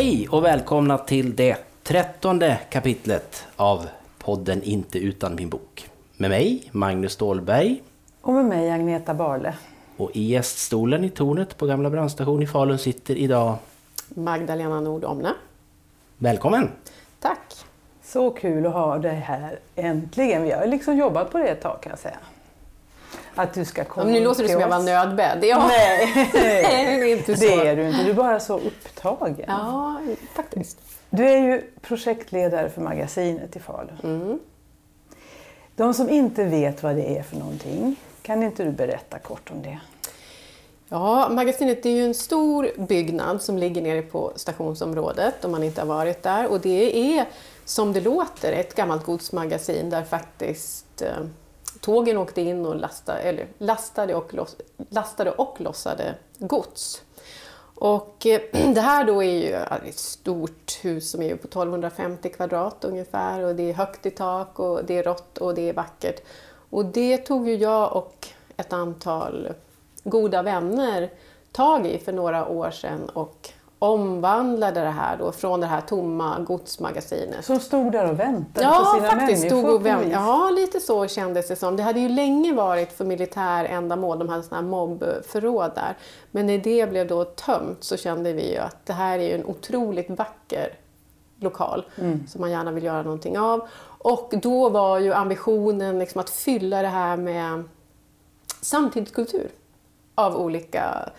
[0.00, 3.86] Hej och välkomna till det trettonde kapitlet av
[4.18, 5.90] podden Inte utan min bok.
[6.16, 7.82] Med mig, Magnus Stålberg.
[8.20, 9.54] Och med mig, Agneta Barle.
[9.96, 13.56] Och i gäststolen i tornet på Gamla brandstation i Falun sitter idag
[14.08, 15.34] Magdalena Nordomne.
[16.18, 16.68] Välkommen!
[17.18, 17.54] Tack!
[18.02, 20.42] Så kul att ha dig här äntligen.
[20.42, 22.18] Vi har liksom jobbat på det ett tag kan jag säga.
[23.40, 25.44] Att du ska komma ja, Nu låter det som jag var nödbedd.
[25.44, 25.68] Ja.
[25.68, 27.44] Nej, inte så.
[27.44, 28.02] Det är du inte.
[28.02, 29.44] Du är bara så upptagen.
[29.46, 30.00] Ja,
[30.34, 30.78] faktiskt.
[31.10, 33.98] Du är ju projektledare för magasinet i Falun.
[34.02, 34.38] Mm.
[35.76, 39.62] De som inte vet vad det är för någonting, kan inte du berätta kort om
[39.62, 39.80] det?
[40.88, 45.80] Ja, magasinet är ju en stor byggnad som ligger nere på stationsområdet om man inte
[45.80, 47.26] har varit där och det är
[47.64, 51.24] som det låter ett gammalt godsmagasin där faktiskt eh,
[51.80, 54.56] tågen åkte in och lastade, eller lastade, och loss,
[54.88, 57.02] lastade och lossade gods.
[57.74, 58.40] Och eh,
[58.74, 59.54] det här då är ju
[59.88, 64.58] ett stort hus som är på 1250 kvadrat ungefär och det är högt i tak
[64.58, 66.22] och det är rått och det är vackert.
[66.70, 69.48] Och det tog ju jag och ett antal
[70.04, 71.10] goda vänner
[71.52, 73.50] tag i för några år sedan och
[73.82, 77.44] omvandlade det här då från det här tomma godsmagasinet.
[77.44, 79.60] Som stod där och väntade ja, på sina faktiskt, människor?
[79.60, 81.76] Stod och vänt, ja, lite så kändes det som.
[81.76, 85.96] Det hade ju länge varit för militär ändamål, de hade sådana här mobbförråd där.
[86.30, 89.34] Men när det blev då tömt så kände vi ju att det här är ju
[89.34, 90.74] en otroligt vacker
[91.38, 92.26] lokal mm.
[92.26, 93.68] som man gärna vill göra någonting av.
[93.98, 97.64] Och då var ju ambitionen liksom att fylla det här med
[98.60, 99.50] samtidskultur
[100.14, 101.10] av olika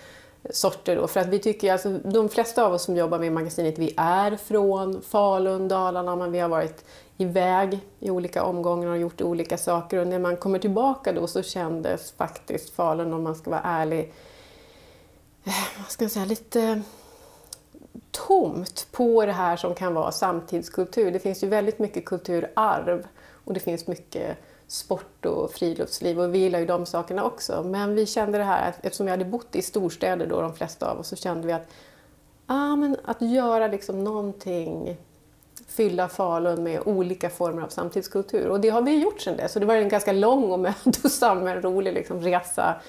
[0.50, 0.96] sorter.
[0.96, 1.08] Då.
[1.08, 4.38] För att vi tycker, alltså, de flesta av oss som jobbar med magasinet, vi är
[4.38, 6.86] från Falun, Dalarna, men vi har varit
[7.18, 10.00] iväg i olika omgångar och gjort olika saker.
[10.00, 14.14] Och när man kommer tillbaka då så kändes faktiskt Falun, om man ska vara ärlig,
[15.44, 16.82] eh, vad ska jag säga, lite
[18.12, 21.12] tomt på det här som kan vara samtidskultur.
[21.12, 23.08] Det finns ju väldigt mycket kulturarv
[23.46, 24.38] och det finns mycket
[24.72, 27.64] sport och friluftsliv och vi gillar ju de sakerna också.
[27.64, 31.00] Men vi kände det här, eftersom vi hade bott i storstäder då de flesta av
[31.00, 31.68] oss, så kände vi att,
[32.46, 34.98] ah, men att göra liksom någonting,
[35.68, 38.48] fylla Falun med olika former av samtidskultur.
[38.48, 39.52] Och det har vi gjort sedan dess.
[39.52, 42.82] Så det var en ganska lång och mödosam men rolig liksom resa.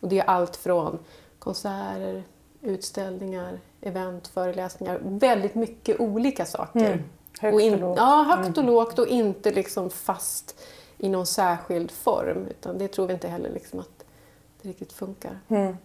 [0.00, 0.98] Och det är allt från
[1.38, 2.22] konserter,
[2.60, 6.86] utställningar, event, föreläsningar, väldigt mycket olika saker.
[6.86, 7.04] Mm.
[7.40, 7.98] Högt och, in, och lågt.
[7.98, 8.74] Ja, högt och mm.
[8.74, 10.56] lågt och inte liksom fast
[11.00, 12.46] i någon särskild form.
[12.50, 14.04] Utan det tror vi inte heller liksom att
[14.62, 15.38] det riktigt funkar.
[15.48, 15.76] Mm.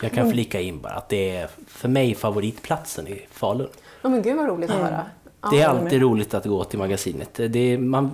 [0.00, 3.68] Jag kan flika in bara att det är för mig favoritplatsen i Falun.
[4.02, 4.86] Ja men gud vad roligt att mm.
[4.86, 5.04] höra.
[5.50, 7.34] det är alltid roligt att gå till magasinet.
[7.34, 8.12] Det är, man,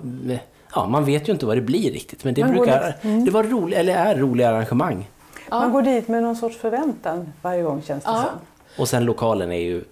[0.74, 3.24] ja, man vet ju inte vad det blir riktigt men det, brukar, mm.
[3.24, 5.08] det var rolig, eller är roliga arrangemang.
[5.50, 5.60] Ja.
[5.60, 8.22] Man går dit med någon sorts förväntan varje gång känns det ja.
[8.22, 8.80] som.
[8.82, 9.84] Och sen lokalen är ju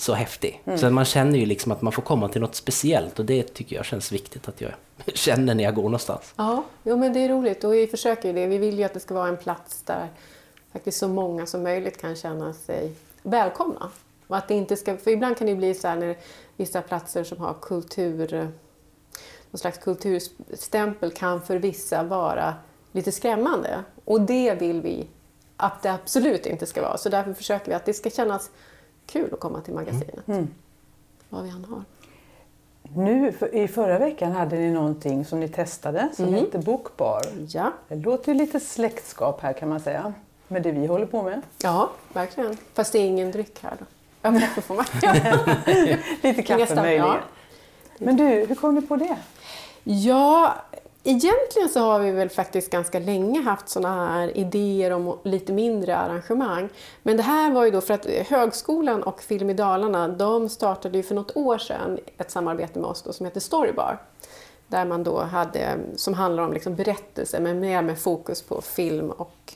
[0.00, 0.62] så häftig.
[0.64, 0.78] Mm.
[0.78, 3.76] Så man känner ju liksom att man får komma till något speciellt och det tycker
[3.76, 4.72] jag känns viktigt att jag
[5.14, 6.34] känner när jag går någonstans.
[6.36, 8.46] Ja, jo, men det är roligt och vi försöker ju det.
[8.46, 10.08] Vi vill ju att det ska vara en plats där
[10.72, 12.92] faktiskt så många som möjligt kan känna sig
[13.22, 13.90] välkomna.
[14.26, 16.16] Och att det inte ska, för ibland kan det bli så här när
[16.56, 18.48] vissa platser som har kultur,
[19.50, 22.54] någon slags kulturstämpel kan för vissa vara
[22.92, 23.84] lite skrämmande.
[24.04, 25.06] Och det vill vi
[25.56, 26.98] att det absolut inte ska vara.
[26.98, 28.50] Så därför försöker vi att det ska kännas
[29.06, 30.28] kul att komma till magasinet.
[30.28, 30.48] Mm.
[31.28, 31.82] Vad vi än har.
[32.94, 36.40] Nu, för, I förra veckan hade ni någonting som ni testade som mm.
[36.40, 37.22] heter Bokbar.
[37.48, 37.72] Ja.
[37.88, 40.12] Det låter ju lite släktskap här kan man säga
[40.48, 41.42] med det vi håller på med.
[41.62, 42.56] Ja, verkligen.
[42.74, 43.84] Fast det är ingen dryck här då.
[44.22, 44.84] Ja, kaffe får man.
[46.22, 47.06] lite kaffe möjligen.
[47.06, 47.18] Ja.
[47.98, 49.16] Men du, hur kom du på det?
[49.84, 50.54] Ja,
[51.08, 55.96] Egentligen så har vi väl faktiskt ganska länge haft sådana här idéer om lite mindre
[55.96, 56.68] arrangemang.
[57.02, 60.98] Men det här var ju då för att Högskolan och Film i Dalarna de startade
[60.98, 63.98] ju för något år sedan ett samarbete med oss då, som heter Storybar.
[64.68, 69.10] Där man då hade, som handlar om liksom berättelser men mer med fokus på film
[69.10, 69.54] och,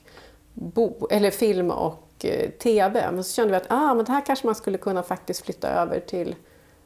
[0.55, 3.11] bo, eller film och eh, TV.
[3.13, 5.69] Men så kände vi att ah, men det här kanske man skulle kunna faktiskt flytta
[5.69, 6.35] över till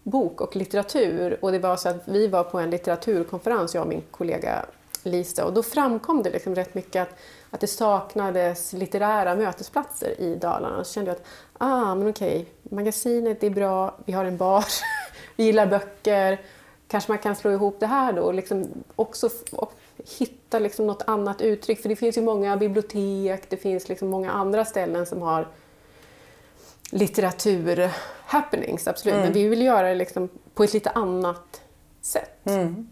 [0.04, 1.38] bok och litteratur.
[1.42, 4.66] Och det var så att vi var på en litteraturkonferens, jag och min kollega
[5.02, 7.18] Lisa, och då framkom det liksom rätt mycket att,
[7.50, 10.84] att det saknades litterära mötesplatser i Dalarna.
[10.84, 11.26] Så kände jag att,
[11.58, 14.64] ah, men okej, magasinet är bra, vi har en bar,
[15.36, 16.40] vi gillar böcker,
[16.88, 18.66] kanske man kan slå ihop det här då och liksom
[18.96, 19.72] också och
[20.18, 21.82] hitta liksom något annat uttryck.
[21.82, 25.48] För det finns ju många bibliotek, det finns liksom många andra ställen som har
[26.94, 29.14] litteratur-happenings, absolut.
[29.14, 29.24] Mm.
[29.24, 31.62] Men vi vill göra det liksom på ett lite annat
[32.00, 32.46] sätt.
[32.46, 32.88] Mm.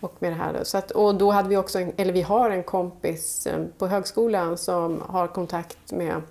[0.00, 0.64] Och, med det här då.
[0.64, 3.86] Så att, och då hade vi också, en, eller vi har en kompis eh, på
[3.86, 6.22] högskolan som har kontakt med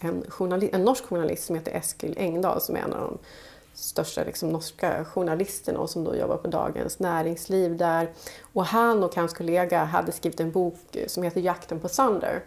[0.00, 3.18] en, journalist, en norsk journalist som heter Eskil Engdahl som är en av de
[3.74, 8.12] största liksom, norska journalisterna och som då jobbar på Dagens Näringsliv där.
[8.52, 12.42] Och han och hans kollega hade skrivit en bok som heter Jakten på Sander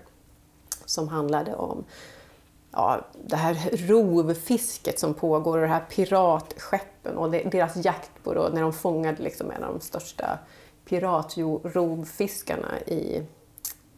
[0.86, 1.84] som handlade om
[2.72, 8.50] ja, det här rovfisket som pågår och de här piratskeppen och deras jakt på då,
[8.54, 10.40] när de fångade liksom en av de största
[10.86, 13.24] piratrovfiskarna i,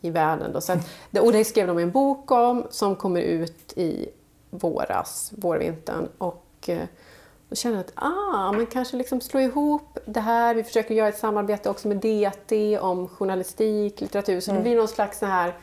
[0.01, 0.53] i världen.
[0.53, 0.61] Då.
[0.61, 0.79] Så att,
[1.19, 4.09] och det skrev de en bok om som kommer ut i
[4.49, 6.09] våras, vårvintern.
[6.17, 6.87] Och, eh,
[7.49, 10.55] då känner jag att ah, man kanske liksom slå ihop det här.
[10.55, 14.39] Vi försöker göra ett samarbete också med DT om journalistik, litteratur.
[14.39, 14.63] Så mm.
[14.63, 15.53] det blir någon slags så här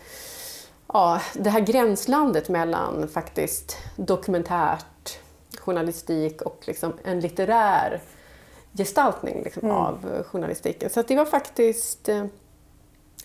[0.93, 5.19] ja, det här gränslandet mellan faktiskt dokumentärt
[5.59, 8.01] journalistik och liksom en litterär
[8.73, 9.77] gestaltning liksom, mm.
[9.77, 10.91] av journalistiken.
[10.91, 12.25] Så det var faktiskt eh,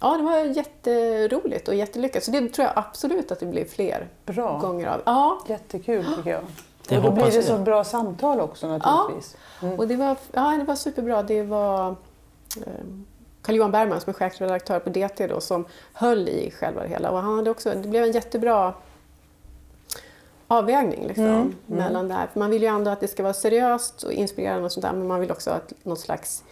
[0.02, 2.24] Ja, det var jätteroligt och jättelyckat.
[2.24, 4.60] Så det tror jag absolut att det blir fler bra.
[4.60, 5.02] gånger av.
[5.06, 5.40] Ja.
[5.48, 6.44] Jättekul tycker jag.
[6.88, 9.38] Det och då blir det så bra samtal också naturligtvis.
[9.62, 9.80] Ja, mm.
[9.80, 11.24] och det var, ja, det var superbra.
[11.24, 11.96] Det var
[12.66, 13.06] um,
[13.46, 17.12] Carl-Johan Bergman som är chefredaktör på DT då, som höll i själva det hela.
[17.12, 18.74] Och han hade också, det blev en jättebra
[20.48, 21.56] avvägning liksom, mm, mm.
[21.68, 22.28] mellan det här.
[22.28, 24.94] För man vill ju ändå att det ska vara seriöst och inspirerande och sånt där,
[24.94, 26.44] men man vill också ha något slags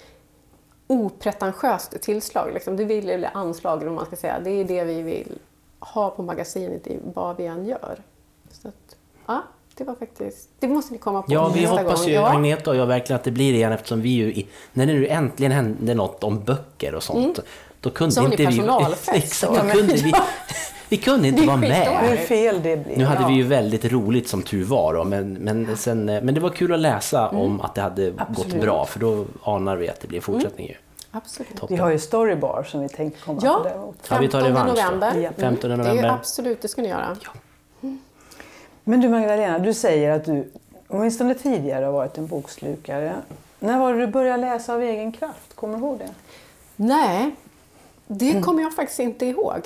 [0.87, 2.53] opretentiöst tillslag.
[2.53, 2.77] Liksom.
[2.77, 4.39] Det vill, eller anslag, eller man ska säga.
[4.39, 5.39] Det är det vi vill
[5.79, 8.03] ha på magasinet i vad vi än gör.
[8.51, 8.95] Så att,
[9.25, 9.43] ja
[9.77, 10.49] det var faktiskt...
[10.59, 12.09] Det måste ni komma på Ja, vi hoppas gång.
[12.09, 12.29] ju, ja.
[12.29, 14.43] Agneta och jag, verkligen att det blir det igen eftersom vi ju,
[14.73, 17.49] när det nu äntligen hände något om böcker och sånt, mm.
[17.81, 18.61] då kunde Som inte vi...
[19.17, 20.13] Exakt, då kunde vi,
[20.89, 22.09] vi kunde inte vara med.
[22.09, 22.97] Hur fel det blir.
[22.97, 23.27] Nu hade ja.
[23.27, 26.73] vi ju väldigt roligt som tur var då, men, men, sen, men det var kul
[26.73, 27.41] att läsa mm.
[27.41, 28.53] om att det hade Absolut.
[28.53, 30.77] gått bra, för då anar vi att det blir fortsättning mm.
[31.15, 31.63] Absolut.
[31.69, 33.69] Vi har ju Storybar som vi tänkte komma ja, på.
[33.69, 35.31] Ja, 15 vi tar november.
[35.37, 35.93] 15 november.
[35.93, 37.17] Det är absolut, det ska ni göra.
[37.23, 37.31] Ja.
[38.83, 40.51] Men du Magdalena, du säger att du
[40.87, 43.15] åtminstone tidigare har varit en bokslukare.
[43.59, 45.55] När var det du började läsa av egen kraft?
[45.55, 46.09] Kommer du ihåg det?
[46.75, 47.35] Nej,
[48.07, 48.43] det mm.
[48.43, 49.61] kommer jag faktiskt inte ihåg.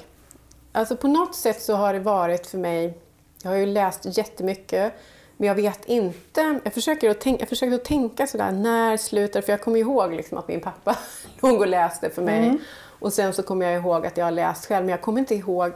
[0.72, 2.98] Alltså på något sätt så har det varit för mig,
[3.44, 4.94] jag har ju läst jättemycket,
[5.38, 9.42] men jag vet inte, jag försöker att tänka, jag försöker att tänka sådär, när slutar
[9.42, 10.98] För jag kommer ihåg liksom att min pappa
[11.42, 12.48] låg och läste för mig.
[12.48, 12.58] Mm.
[13.00, 15.36] Och sen så kommer jag ihåg att jag har läst själv, men jag kommer inte
[15.36, 15.72] ihåg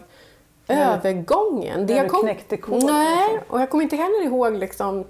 [0.71, 1.85] övergången.
[1.87, 2.85] Det jag kom, knäckte koden?
[2.85, 3.55] Nej, liksom.
[3.55, 5.05] och jag kommer inte heller ihåg liksom,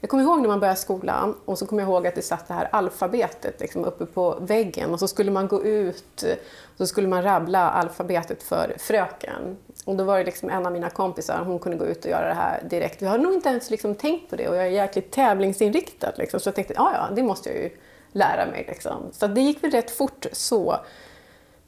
[0.00, 2.48] jag kommer ihåg när man började skolan och så kommer jag ihåg att det satt
[2.48, 6.24] det här alfabetet liksom uppe på väggen och så skulle man gå ut
[6.72, 9.56] och så skulle man rabbla alfabetet för fröken.
[9.84, 12.28] Och då var det liksom en av mina kompisar, hon kunde gå ut och göra
[12.28, 13.02] det här direkt.
[13.02, 16.12] Vi har nog inte ens liksom tänkt på det och jag är jäkligt tävlingsinriktad.
[16.16, 16.40] Liksom.
[16.40, 17.70] Så jag tänkte, ja ja, det måste jag ju
[18.12, 18.64] lära mig.
[18.68, 19.08] Liksom.
[19.12, 20.76] Så det gick väl rätt fort så.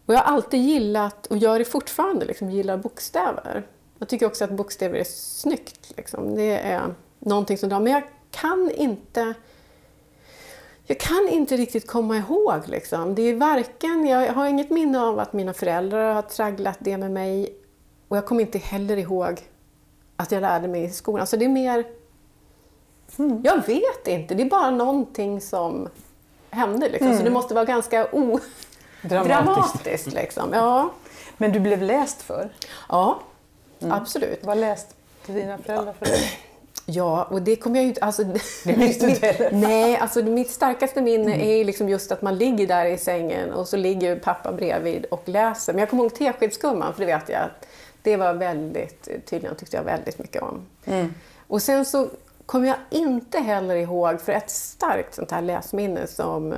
[0.08, 3.66] Och jag har alltid gillat, och gör det fortfarande, liksom, gillar bokstäver.
[3.98, 5.92] Jag tycker också att bokstäver är snyggt.
[5.96, 6.34] Liksom.
[6.34, 7.80] Det är någonting som drar.
[7.80, 9.34] Men jag kan inte
[10.86, 12.60] jag kan inte riktigt komma ihåg.
[12.66, 13.14] Liksom.
[13.14, 17.10] Det är varken, jag har inget minne av att mina föräldrar har tragglat det med
[17.10, 17.54] mig
[18.08, 19.40] och jag kommer inte heller ihåg
[20.16, 21.26] att jag lärde mig i skolan.
[21.26, 21.84] Så det är mer...
[23.18, 23.42] Mm.
[23.44, 25.88] Jag vet inte, det är bara någonting som
[26.50, 26.88] hände.
[26.88, 27.06] Liksom.
[27.06, 27.18] Mm.
[27.18, 28.38] Så det måste vara ganska o
[29.02, 29.84] dramatiskt.
[29.84, 30.52] dramatiskt liksom.
[30.52, 30.90] ja.
[31.36, 32.48] Men du blev läst för?
[32.88, 33.20] Ja,
[33.80, 33.92] mm.
[33.92, 34.40] absolut.
[34.42, 34.94] Vad läste
[35.26, 36.20] dina föräldrar för dig?
[36.86, 38.04] Ja, och det kommer jag ju inte...
[38.04, 38.24] Alltså,
[38.64, 41.40] det minns du inte Nej, alltså mitt starkaste minne mm.
[41.40, 45.22] är liksom just att man ligger där i sängen och så ligger pappa bredvid och
[45.28, 45.72] läser.
[45.72, 47.48] Men jag kommer ihåg Teskedsgumman, för det vet jag
[48.02, 50.66] det var väldigt, tydligen tyckte jag väldigt mycket om.
[50.84, 51.14] Mm.
[51.46, 52.08] Och sen så
[52.46, 56.54] kommer jag inte heller ihåg, för ett starkt sånt här läsminne som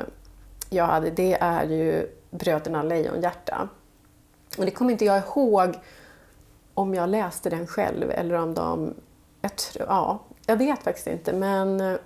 [0.70, 3.68] jag hade, det är ju Bröderna Lejonhjärta.
[4.58, 5.78] Och det kommer inte jag ihåg
[6.74, 8.94] om jag läste den själv eller om de...
[9.40, 11.96] Jag, tror, ja, jag vet faktiskt inte, men eh,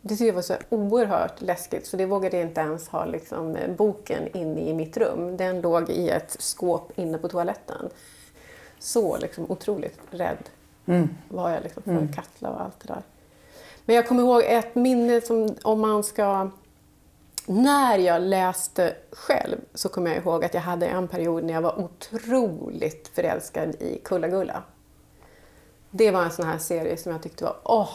[0.00, 3.56] det tyckte jag var så oerhört läskigt så det vågade jag inte ens ha liksom,
[3.76, 5.36] boken inne i mitt rum.
[5.36, 7.88] Den låg i ett skåp inne på toaletten.
[8.78, 10.48] Så liksom, otroligt rädd
[10.86, 11.08] mm.
[11.28, 12.12] var jag liksom, för mm.
[12.12, 13.02] Katla och allt det där.
[13.84, 16.50] Men jag kommer ihåg ett minne som om man ska
[17.52, 21.62] när jag läste själv så kommer jag ihåg att jag hade en period när jag
[21.62, 24.62] var otroligt förälskad i Kulla-Gulla.
[25.90, 27.90] Det var en sån här serie som jag tyckte var, åh,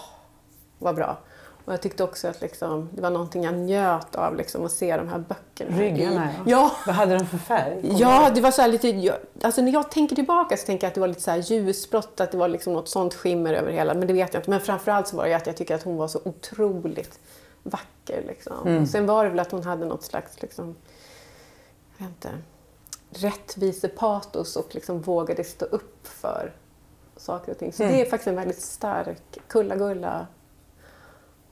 [0.79, 1.17] vad bra.
[1.65, 4.97] Och jag tyckte också att liksom, det var någonting jag njöt av, liksom, att se
[4.97, 5.79] de här böckerna.
[5.79, 6.43] Ryggarna, ja.
[6.45, 6.71] ja.
[6.85, 7.95] Vad hade de för färg?
[7.99, 11.01] ja, det var så lite, alltså när jag tänker tillbaka så tänker jag att det
[11.01, 14.07] var lite så här ljusblått, att det var liksom något sånt skimmer över hela, men
[14.07, 14.49] det vet jag inte.
[14.49, 17.19] Men framförallt så var det att jag tycker att hon var så otroligt
[17.63, 18.23] vacker.
[18.27, 18.67] Liksom.
[18.67, 18.87] Mm.
[18.87, 20.75] sen var det väl att hon hade något slags liksom,
[21.97, 22.31] jag vet inte,
[23.09, 26.53] rättvisepatos och liksom vågade stå upp för
[27.15, 27.73] saker och ting.
[27.73, 30.27] Så det är faktiskt en väldigt stark, Kulla-Gulla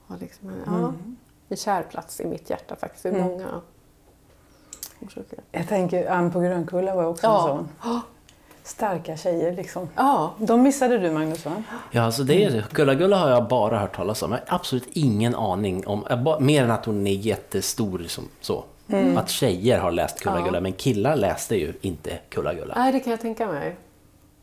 [0.06, 0.92] har liksom en, ja,
[1.48, 3.06] en kär plats i mitt hjärta faktiskt.
[3.06, 3.60] I många
[5.00, 5.38] orsaker.
[5.52, 7.50] Jag tänker, Ann på Grönkulla var också Ja.
[7.50, 8.00] en sån.
[8.66, 9.88] Starka tjejer liksom.
[9.96, 11.62] Ja, De missade du Magnus va?
[11.90, 14.32] Ja, alltså det är Gulla-Gulla har jag bara hört talas om.
[14.32, 16.04] Jag har absolut ingen aning om,
[16.40, 18.64] mer än att hon är jättestor som så.
[19.16, 20.60] Att tjejer har läst Kulla-Gulla, Ja.
[20.60, 22.74] men killar läste ju inte Kulla-Gulla.
[22.76, 23.76] nej, det kan jag tänka mig.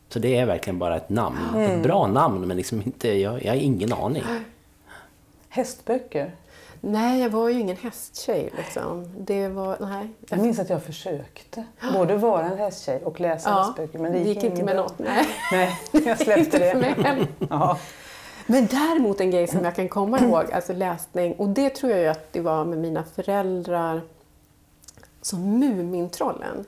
[0.08, 1.38] Så det är verkligen bara ett namn.
[1.56, 4.22] Ett bra namn, men liksom inte, jag, jag har ingen aning.
[5.48, 6.34] Hästböcker.
[6.86, 9.14] Nej, jag var ju ingen hästtjej liksom.
[9.18, 10.08] Det var, nej.
[10.28, 11.64] Jag minns att jag försökte
[11.94, 13.98] både vara en hästtjej och läsa Ja, hästböcker.
[13.98, 14.98] Men det gick, inte inget med något.
[14.98, 15.26] Nej.
[15.52, 17.02] Nej, jag släppte Inte det.
[17.02, 17.26] heller.
[17.50, 17.78] Ja.
[18.46, 22.00] Men däremot en grej som jag kan komma ihåg, alltså läsning, och det tror jag
[22.00, 24.00] ju att det var med mina föräldrar,
[25.22, 26.64] som Mumintrollen.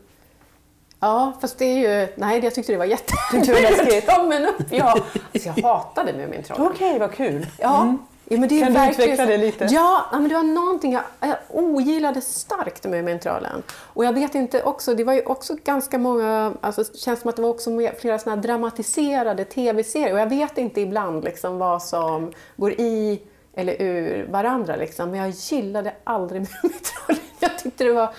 [1.01, 2.09] Ja, fast det är ju...
[2.17, 3.79] Nej, jag tyckte det var Tyckte det var jätteroligt.
[3.85, 4.05] läskigt?
[4.09, 4.99] Ja, men upp, ja.
[5.35, 6.67] Alltså, jag hatade Mumintrollen.
[6.67, 7.47] Okej, vad kul.
[7.59, 7.97] Ja.
[8.29, 9.65] Ja, men det är Kan du utveckla det lite?
[9.65, 13.63] Ja, ja, men det var någonting jag, jag ogillade starkt med Mumintrollen.
[13.73, 17.31] Och jag vet inte också, det var ju också ganska många, alltså det känns som
[17.31, 20.13] att det var också flera såna här dramatiserade tv-serier.
[20.13, 23.23] Och jag vet inte ibland liksom vad som går i
[23.55, 25.11] eller ur varandra liksom.
[25.11, 27.23] Men jag gillade aldrig Mumintrollen.
[27.41, 28.15] Jag tyckte det var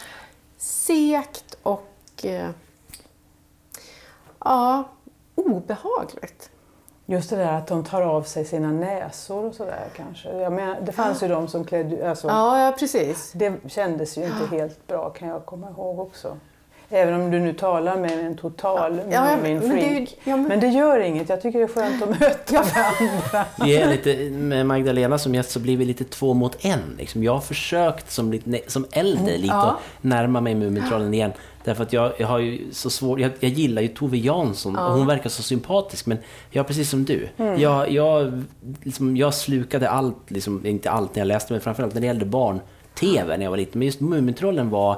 [0.57, 1.91] segt och
[2.23, 2.49] eh,
[4.39, 4.83] ja,
[5.35, 6.49] obehagligt.
[7.09, 10.33] Just det där att de tar av sig sina näsor och sådär kanske.
[10.33, 12.09] Jag menar, det fanns ju de som klädde...
[12.09, 13.31] Alltså, Ja, ja precis.
[13.31, 16.37] Det kändes ju inte helt bra kan jag komma ihåg också.
[16.89, 20.59] Även om du nu talar med en total Ja, ja, min men ja, men- Men
[20.59, 21.29] det gör inget.
[21.29, 23.45] Jag tycker det är skönt att möta varandra.
[23.65, 26.79] Vi är lite, med Magdalena som gäst så blir vi lite två mot en.
[26.97, 27.23] Liksom.
[27.23, 29.63] Jag har försökt som, lite, som äldre lite Ja.
[29.65, 31.31] att närma mig Mumintrollen igen.
[31.63, 34.93] Därför att jag, jag har ju så svårt, jag, jag gillar ju Tove Jansson och
[34.93, 36.17] hon verkar så sympatisk men
[36.51, 37.27] jag är precis som du.
[37.57, 38.43] Jag, jag,
[38.83, 42.25] liksom, jag slukade allt, liksom, inte allt när jag läste men framförallt när det gällde
[42.25, 43.79] barn-TV när jag var liten.
[43.79, 44.97] Men just Mumintrollen var,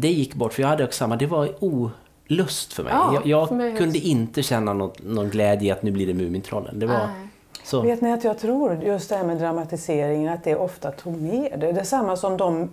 [0.00, 2.92] det gick bort för jag hade också samma, det var olust för mig.
[2.92, 6.06] Ja, jag jag för mig kunde inte känna något, någon glädje i att nu blir
[6.06, 6.78] det Mumintrollen.
[6.78, 7.28] Det var Nej.
[7.62, 7.82] så.
[7.82, 11.56] Vet ni att jag tror just det här med dramatiseringen att det ofta tog ner
[11.56, 11.72] det.
[11.72, 12.70] Det är samma som de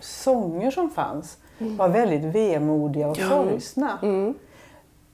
[0.00, 3.98] sånger som fanns var väldigt vemodiga och sorgsna.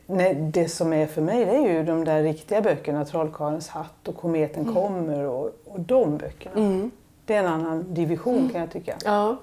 [0.06, 4.08] Nej, det som är för mig det är ju de där riktiga böckerna, Trollkarlens hatt
[4.08, 6.88] och Kometen kommer och, och de böckerna.
[7.24, 8.94] Det är en annan division kan jag tycka.
[9.04, 9.36] Ja.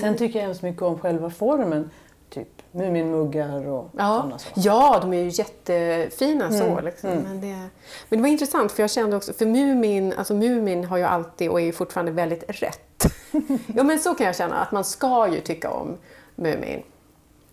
[0.00, 1.90] Sen tycker jag hemskt mycket om själva formen.
[2.30, 4.16] Typ Muminmuggar och Ja.
[4.16, 4.60] sådana saker.
[4.64, 6.80] ja, de är ju jättefina så.
[6.80, 7.10] Liksom.
[7.10, 7.46] Men, det,
[8.08, 11.50] men det var intressant för jag kände också, för Mumin, alltså Mumin har ju alltid
[11.50, 13.06] och är ju fortfarande väldigt rätt.
[13.76, 15.96] ja men så kan jag känna, att man ska ju tycka om
[16.34, 16.82] Mumin.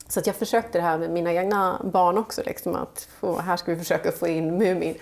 [0.08, 3.58] Så att jag försökte det här med mina egna barn också, liksom, att få, här
[3.58, 4.96] ska vi försöka få in Mumin.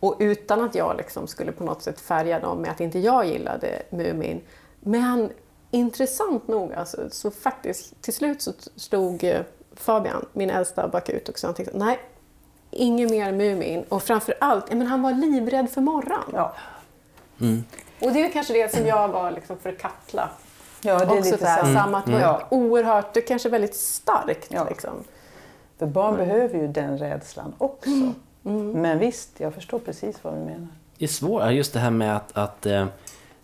[0.00, 3.26] Och utan att jag liksom skulle på något sätt färga dem med att inte jag
[3.26, 4.40] gillade Mumin.
[4.80, 5.30] Men
[5.72, 9.40] intressant nog, alltså, så faktiskt till slut så stod eh,
[9.74, 11.98] Fabian, min äldsta, bakut och sa han tänkte, nej,
[12.70, 13.84] ingen mer Mumin.
[13.88, 16.30] Och framför allt, ja, men han var livrädd för morran.
[16.32, 16.54] Ja.
[18.00, 20.30] Och det är kanske det som jag var liksom för Katla.
[20.82, 21.98] ja, det är också lite så här, samma.
[21.98, 22.42] att Ja.
[22.50, 24.48] oerhört, det kanske väldigt starkt.
[24.48, 24.68] Ja.
[24.68, 25.04] Liksom.
[25.78, 27.90] För barn behöver ju den rädslan också.
[28.74, 30.68] Men visst, jag förstår precis vad du menar.
[30.98, 32.86] Det är svårt, just det här med att, att eh,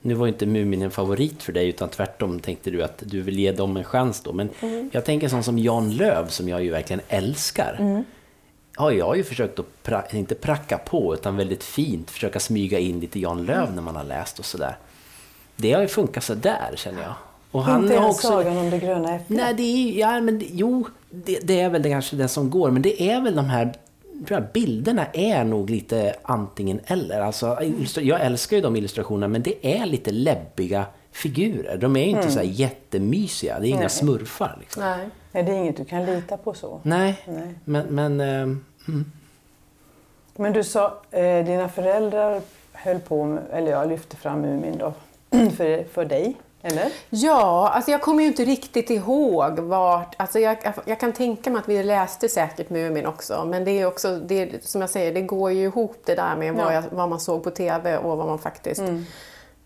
[0.02, 3.20] nu var ju inte Mumin en favorit för dig utan tvärtom tänkte du att du
[3.22, 4.32] vill ge dem en chans då.
[4.32, 4.48] Men
[4.92, 8.04] jag tänker sån som Jan Löv som jag ju verkligen älskar.
[8.76, 13.00] Har jag ju försökt att, pra- inte pracka på utan väldigt fint försöka smyga in
[13.00, 14.76] lite Jan Löv när man har läst och sådär.
[15.56, 17.14] Det har ju funkat sådär känner jag.
[17.50, 19.38] Och Inte har ens Sagan om det gröna äpplet.
[19.38, 22.70] Nej, det är ja, men jo, det, det är väl det kanske den som går,
[22.70, 23.74] men det är väl de här
[24.52, 27.20] bilderna är nog lite antingen eller.
[27.20, 27.58] Alltså,
[28.00, 31.76] jag älskar ju de illustrationerna, men det är lite läbbiga figurer.
[31.78, 33.90] De är ju inte så här jättemysiga, det är inga Nej.
[33.90, 34.56] smurfar.
[34.60, 34.82] Liksom.
[34.82, 35.08] Nej.
[35.32, 36.80] Nej, det är inget du kan lita på så.
[36.82, 37.54] Nej, Nej.
[37.64, 37.86] men...
[37.86, 39.12] men ehm, mm.
[40.36, 42.40] Men du sa, eh, dina föräldrar
[42.72, 44.92] höll på med, eller jag lyfte fram Mumin då,
[45.56, 46.92] för, för dig, eller?
[47.10, 50.14] Ja, alltså jag kommer ju inte riktigt ihåg vart...
[50.18, 53.86] Alltså jag, jag kan tänka mig att vi läste säkert Mumin också, men det är
[53.86, 56.72] också, det, är- som jag säger, det går ju ihop det där med vad, Ja.
[56.72, 58.82] jag, vad man såg på TV och vad man faktiskt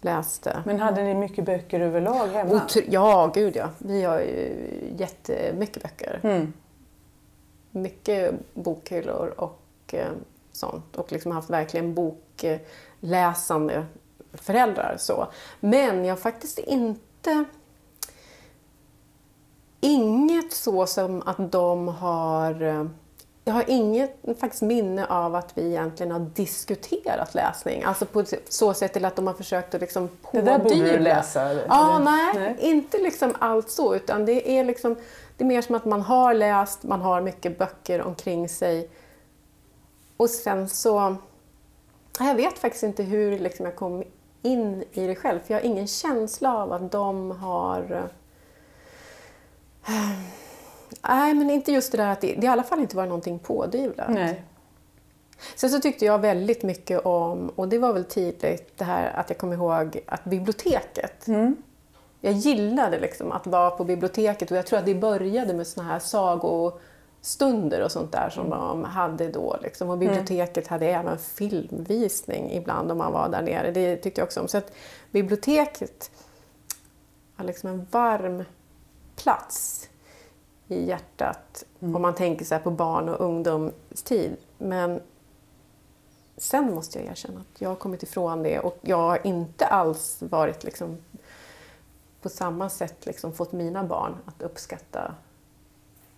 [0.00, 0.62] läste.
[0.66, 2.50] Men hade ni mycket böcker överlag hemma?
[2.54, 3.68] Otr- ja, gud ja.
[3.78, 4.54] Vi har ju
[4.96, 6.20] jättemycket böcker.
[6.22, 6.52] Mm.
[7.70, 9.61] Mycket bokhyllor och
[9.92, 10.06] eh,
[10.52, 10.96] sånt.
[10.96, 13.84] Och liksom haft verkligen bokläsande
[14.34, 14.96] föräldrar.
[14.98, 15.26] Så.
[15.60, 17.44] Men jag har faktiskt inte...
[19.80, 22.62] Inget så som att de har...
[22.62, 22.84] eh,
[23.44, 27.82] jag har inget faktiskt minne av att vi egentligen har diskuterat läsning.
[27.82, 30.98] Alltså på så sätt till att de har försökt att liksom Det där borde du
[30.98, 31.52] läsa.
[31.52, 33.94] Ja, nej, nej, inte liksom allt så.
[33.94, 34.96] Utan det är, liksom,
[35.36, 38.90] det är mer som att man har läst, man har mycket böcker omkring sig.
[40.16, 41.16] Och sen så...
[42.18, 44.04] Jag vet faktiskt inte hur liksom jag kom
[44.42, 45.40] in i det själv.
[45.40, 48.08] För jag har ingen känsla av att de har...
[51.08, 53.08] Nej, men inte just det där att det, det har i alla fall inte varit
[53.08, 54.08] någonting pådyvlat.
[54.08, 54.42] Nej.
[55.54, 59.30] Sen så tyckte jag väldigt mycket om, och det var väl tidigt, det här att
[59.30, 61.26] jag kom ihåg att biblioteket.
[61.26, 61.56] Mm.
[62.20, 65.88] Jag gillade liksom att vara på biblioteket och jag tror att det började med såna
[65.88, 65.99] här
[67.22, 69.56] sagostunder och sånt där som de hade då.
[69.62, 69.90] Liksom.
[69.90, 73.70] Och biblioteket hade även filmvisning ibland om man var där nere.
[73.70, 74.48] Det tyckte jag också om.
[74.48, 74.72] Så att
[75.10, 76.10] biblioteket
[77.36, 78.44] var liksom en varm
[79.16, 79.88] plats
[80.68, 84.36] i hjärtat om man tänker så här på barn och ungdomstid.
[84.58, 85.00] Men
[86.36, 90.22] sen måste jag erkänna att jag har kommit ifrån det och jag har inte alls
[90.22, 90.98] varit liksom
[92.22, 95.14] på samma sätt liksom fått mina barn att uppskatta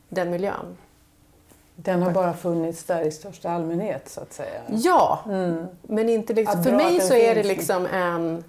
[0.08, 0.76] den miljön.
[1.76, 4.60] Den har bara funnits där i största allmänhet så att säga.
[4.68, 5.20] Ja,
[5.82, 7.56] men inte liksom, för mig så är det finns.
[7.56, 8.44] liksom en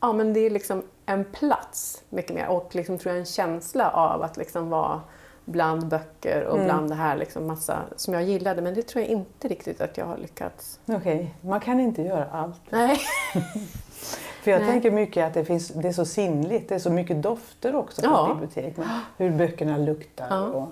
[0.00, 3.90] Ja, men det är liksom en plats mycket mer och liksom, tror jag en känsla
[3.90, 5.00] av att liksom vara
[5.44, 8.62] bland böcker och bland det här liksom massa som jag gillade.
[8.62, 10.80] Men det tror jag inte riktigt att jag har lyckats.
[10.86, 12.60] Okej, man kan inte göra allt.
[12.70, 12.98] Nej.
[14.42, 14.70] För jag Nej.
[14.70, 18.02] tänker mycket att det, finns, det är så sinnligt, det är så mycket dofter också
[18.02, 18.34] på Ja.
[18.34, 18.74] bibliotek.
[19.16, 20.42] Hur böckerna luktar Ja.
[20.44, 20.68] och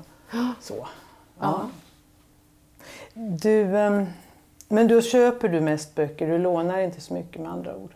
[0.61, 0.87] så.
[1.41, 1.61] Ja.
[1.63, 1.69] Ja.
[3.15, 4.07] Du, ehm,
[4.69, 7.91] men då köper du mest böcker, du lånar inte så mycket med andra ord.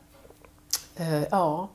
[0.97, 1.69] Eh, ja.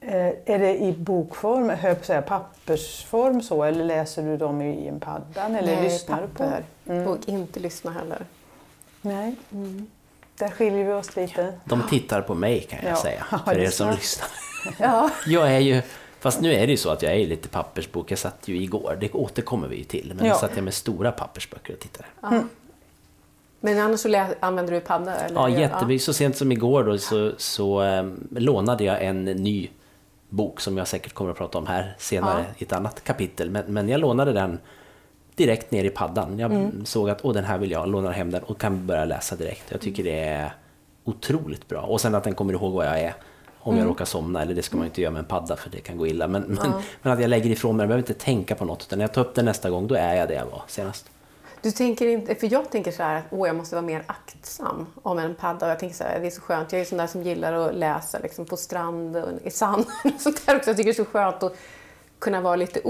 [0.00, 5.00] Eh, Är det i bokform, höll säga, pappersform så, eller läser du dem i en
[5.00, 6.34] paddan eller Nej, lyssnar du på?
[6.34, 6.64] papper.
[6.86, 7.08] Mm.
[7.08, 8.26] Och inte lyssna heller.
[9.00, 9.34] Nej,
[10.38, 11.58] där skiljer vi oss lite.
[11.64, 12.96] De tittar på mig kan jag Ja.
[12.96, 14.28] säga, Ja, för det er som lyssnar.
[14.78, 15.10] Ja.
[15.26, 15.82] Jag är ju,
[16.24, 18.10] fast nu är det ju så att jag är lite pappersbok.
[18.10, 20.12] Jag satt ju igår, det återkommer vi ju till.
[20.16, 20.32] Men Ja.
[20.32, 22.06] nu satt jag med stora pappersböcker och tittade.
[23.60, 24.78] Men annars så lä- använder du?
[24.94, 25.34] Eller?
[25.34, 26.02] Ja, jättemycket.
[26.04, 29.68] Så sent som igår då, så, så ehm, lånade jag en ny
[30.28, 32.54] bok som jag säkert kommer att prata om här senare Ja.
[32.58, 33.50] i ett annat kapitel.
[33.50, 34.58] Men, men jag lånade den
[35.34, 36.38] direkt ner i paddan.
[36.38, 36.84] Jag Mm.
[36.86, 39.64] såg att Åh, den här vill jag, lånar hem den och kan börja läsa direkt.
[39.68, 40.54] Jag tycker det är
[41.04, 41.80] otroligt bra.
[41.82, 43.14] Och sen att den kommer ihåg vad jag är.
[43.66, 43.84] Om Mm.
[43.84, 45.96] jag råkar somna, eller det ska man inte göra med en padda för det kan
[45.98, 46.28] gå illa.
[46.28, 46.72] Men, men,
[47.02, 48.82] men att jag lägger ifrån mig, jag behöver inte tänka på något.
[48.82, 51.06] Utan när jag tar upp den nästa gång, då är jag det jag var senast.
[51.62, 54.86] Du tänker inte, för jag tänker så här att åh, jag måste vara mer aktsam
[55.02, 55.66] om en padda.
[55.66, 56.72] Och jag tänker så här, det är så skönt.
[56.72, 60.20] Jag är sån där som gillar att läsa liksom, på strand och i sand och
[60.20, 60.70] sånt där också.
[60.70, 61.56] Jag tycker det är så skönt att
[62.18, 62.80] kunna vara lite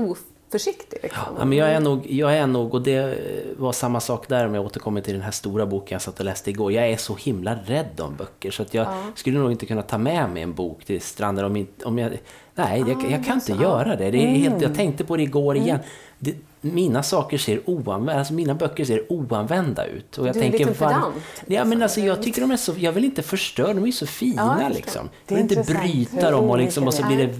[0.55, 0.99] oförsiktig.
[1.03, 1.23] Liksom.
[1.39, 3.19] Ja, men jag är nog, jag är nog, och det
[3.57, 6.25] var samma sak där om jag återkommer till den här stora boken jag satt och
[6.25, 6.73] läste igår.
[6.73, 9.99] Jag är så himla rädd om böcker så att jag skulle nog inte kunna ta
[9.99, 12.13] med mig en bok till stranden om, inte, om jag...
[12.55, 14.11] Nej, jag, jag kan inte göra det.
[14.11, 15.79] det är helt, jag tänkte på det igår igen.
[16.19, 20.19] Det, mina saker ser oanvända, alltså mina böcker ser oanvända ut.
[20.19, 21.15] Och jag Du är tänker, lite pedant,
[21.47, 24.05] Ja, men alltså, jag tycker de är så, jag vill inte förstöra, de är så
[24.05, 25.09] Ja, fina jag liksom.
[25.27, 27.35] Jag vill inte bryta dem och, liksom, och så blir det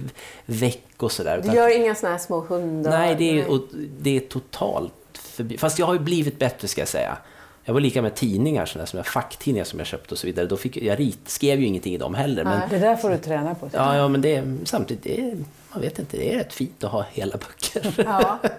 [0.45, 1.41] väck och sådär.
[1.43, 2.91] Du gör inga såna här små hundar?
[2.91, 3.61] Nej, det är, och
[3.99, 5.57] det är totalt förbi.
[5.57, 7.17] Fast jag har ju blivit bättre ska jag säga.
[7.63, 10.45] Jag var lika med tidningar, sådana som jag, facktidningar som jag köpte och så vidare.
[10.45, 12.43] Då fick, jag rit, skrev ju ingenting i dem heller.
[12.43, 13.69] Men, Det där får du träna på.
[13.73, 15.37] ja, ja, men det, är- samtidigt, det är,
[15.71, 17.93] man vet inte, det är rätt fint att ha hela böcker.
[18.07, 18.39] Ja.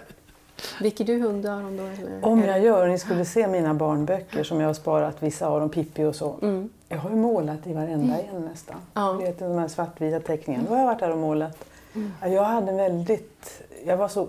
[0.81, 1.83] Viker du hundar om då?
[1.83, 2.25] Eller?
[2.25, 5.69] Om jag gör, ni skulle se mina barnböcker som jag har sparat, vissa av dem,
[5.69, 6.35] Pippi och så.
[6.89, 8.75] Jag har ju målat i varenda en nästan.
[8.93, 9.15] Ja.
[9.19, 10.65] Du vet, de här svartvita teckningarna.
[10.67, 11.65] Då har jag varit där och målat.
[12.21, 14.27] Ja, Jag hade en väldigt, jag var så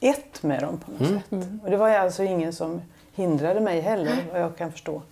[0.00, 1.48] ett med dem på något sätt.
[1.64, 2.80] Och det var alltså ingen som
[3.14, 5.02] hindrade mig heller, vad jag kan förstå.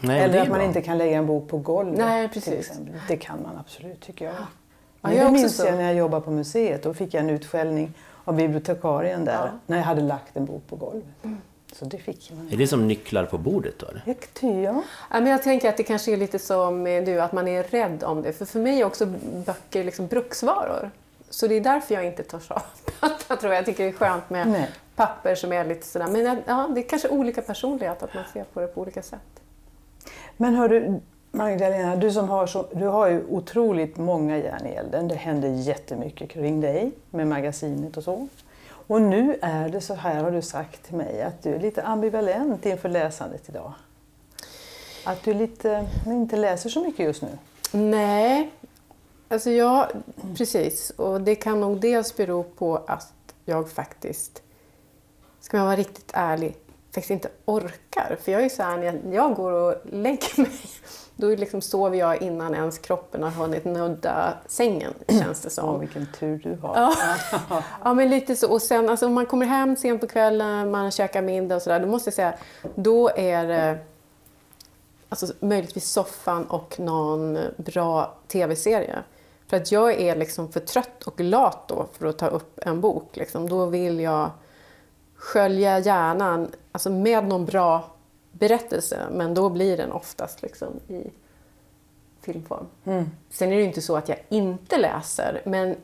[0.00, 0.66] Nej, Eller att man bra.
[0.66, 1.98] inte kan lägga en bok på golvet.
[1.98, 2.70] Nej, till precis.
[2.70, 2.94] exempel.
[3.08, 4.34] Det kan man absolut, tycker jag.
[4.34, 4.46] Ja,
[5.00, 5.66] Men jag det minns så.
[5.66, 6.82] jag när jag jobbade på museet.
[6.82, 7.92] Då fick jag en utskällning
[8.24, 9.48] av bibliotekarien där Ja.
[9.66, 11.04] när jag hade lagt en bok på golvet.
[11.72, 12.48] Så det fick man.
[12.52, 13.86] Är det som nycklar på bordet då?
[13.86, 14.02] eller?
[14.40, 14.82] Ja.
[15.10, 17.62] Ja, men jag tänker att det kanske är lite som med du, att man är
[17.62, 18.32] rädd om det.
[18.32, 19.06] För för mig är också
[19.46, 20.90] böcker liksom bruksvaror.
[21.30, 22.48] Så det är därför jag inte törs
[23.00, 23.58] padda, tror jag.
[23.58, 24.70] Jag tycker det är skönt med Nej.
[24.96, 26.06] papper som är lite sådär.
[26.06, 29.40] Men ja, det är kanske olika personlighet, att man ser på det på olika sätt.
[30.36, 31.00] Men hör du,
[31.32, 35.08] Magdalena, du som har, så, du har ju otroligt många järn i elden.
[35.08, 38.28] Det händer jättemycket kring dig med magasinet och så.
[38.86, 41.82] Och nu är det så här, har du sagt till mig, att du är lite
[41.82, 43.72] ambivalent inför läsandet idag.
[45.04, 47.28] Att du lite, inte läser så mycket just nu.
[47.72, 48.50] Nej,
[49.30, 49.88] alltså jag,
[50.36, 50.90] precis.
[50.90, 53.12] Och det kan nog dels bero på att
[53.44, 54.42] jag faktiskt
[55.40, 56.56] ska man vara riktigt ärlig,
[56.94, 58.16] faktiskt inte orkar.
[58.22, 60.52] För jag är så här, när jag går och lägger mig,
[61.16, 65.68] då liksom sover jag innan ens kroppen har hunnit nudda sängen, känns det som.
[65.68, 66.76] Åh, vilken tur du har.
[66.76, 66.94] Ja.
[67.84, 68.52] ja, men lite så.
[68.52, 71.80] Och sen alltså, om man kommer hem sent på kvällen, man käkar middag och sådär,
[71.80, 72.34] då måste jag säga,
[72.74, 73.78] då är det
[75.08, 78.98] alltså, möjligtvis soffan och någon bra tv-serie.
[79.50, 82.80] För att jag är liksom för trött och lat då för att ta upp en
[82.80, 83.16] bok.
[83.16, 83.48] Liksom.
[83.48, 84.30] Då vill jag
[85.14, 87.84] skölja hjärnan alltså med någon bra
[88.32, 91.10] berättelse, men då blir den oftast liksom i
[92.20, 92.66] filmform.
[92.84, 93.10] Mm.
[93.30, 95.76] Sen är det inte så att jag inte läser, men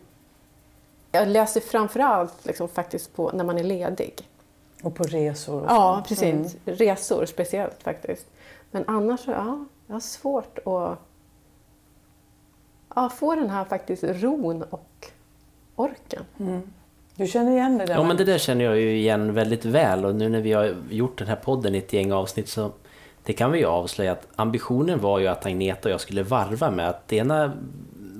[1.13, 4.29] jag läser framförallt liksom faktiskt på, när man är ledig.
[4.83, 5.63] Och på resor.
[5.63, 6.57] Och Ja, precis.
[6.65, 8.27] Resor speciellt faktiskt.
[8.71, 10.99] Men annars så, ja, jag har svårt att
[12.97, 15.07] ja, få den här faktiskt ron och
[15.77, 16.25] orken.
[17.15, 17.95] Du känner igen det där?
[17.95, 20.75] Ja, men det där känner jag ju igen väldigt väl och nu när vi har
[20.91, 22.73] gjort den här podden i ett gäng avsnitt så
[23.23, 26.71] det kan vi ju avslöja att ambitionen var ju att Agneta och jag skulle varva
[26.71, 27.53] med att det ena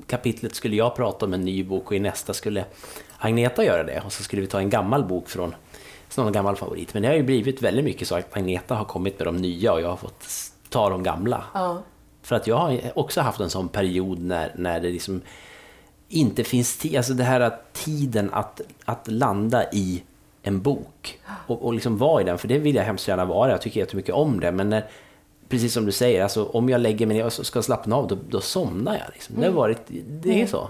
[0.07, 2.65] kapitlet skulle jag prata om en ny bok och i nästa skulle
[3.19, 5.55] Agneta göra det och så skulle vi ta en gammal bok från
[6.17, 6.95] någon gammal favorit.
[6.95, 9.73] Men det har ju blivit väldigt mycket så att Agneta har kommit med de nya
[9.73, 10.27] och jag har fått
[10.69, 11.45] ta de gamla.
[11.55, 11.83] Ja.
[12.27, 15.21] För att jag har också haft en sån period när, när det liksom
[16.09, 20.03] inte finns tid, alltså det här att tiden att, att landa i
[20.43, 23.51] en bok och, och liksom vara i den, för det vill jag hemskt gärna vara,
[23.51, 24.85] jag tycker jättemycket om det, men när,
[25.49, 28.19] precis som du säger, alltså, om jag lägger mig ner och ska slappna av, då,
[28.29, 29.07] då somnar jag.
[29.13, 29.41] Liksom.
[29.41, 30.69] Det, har varit, det är så.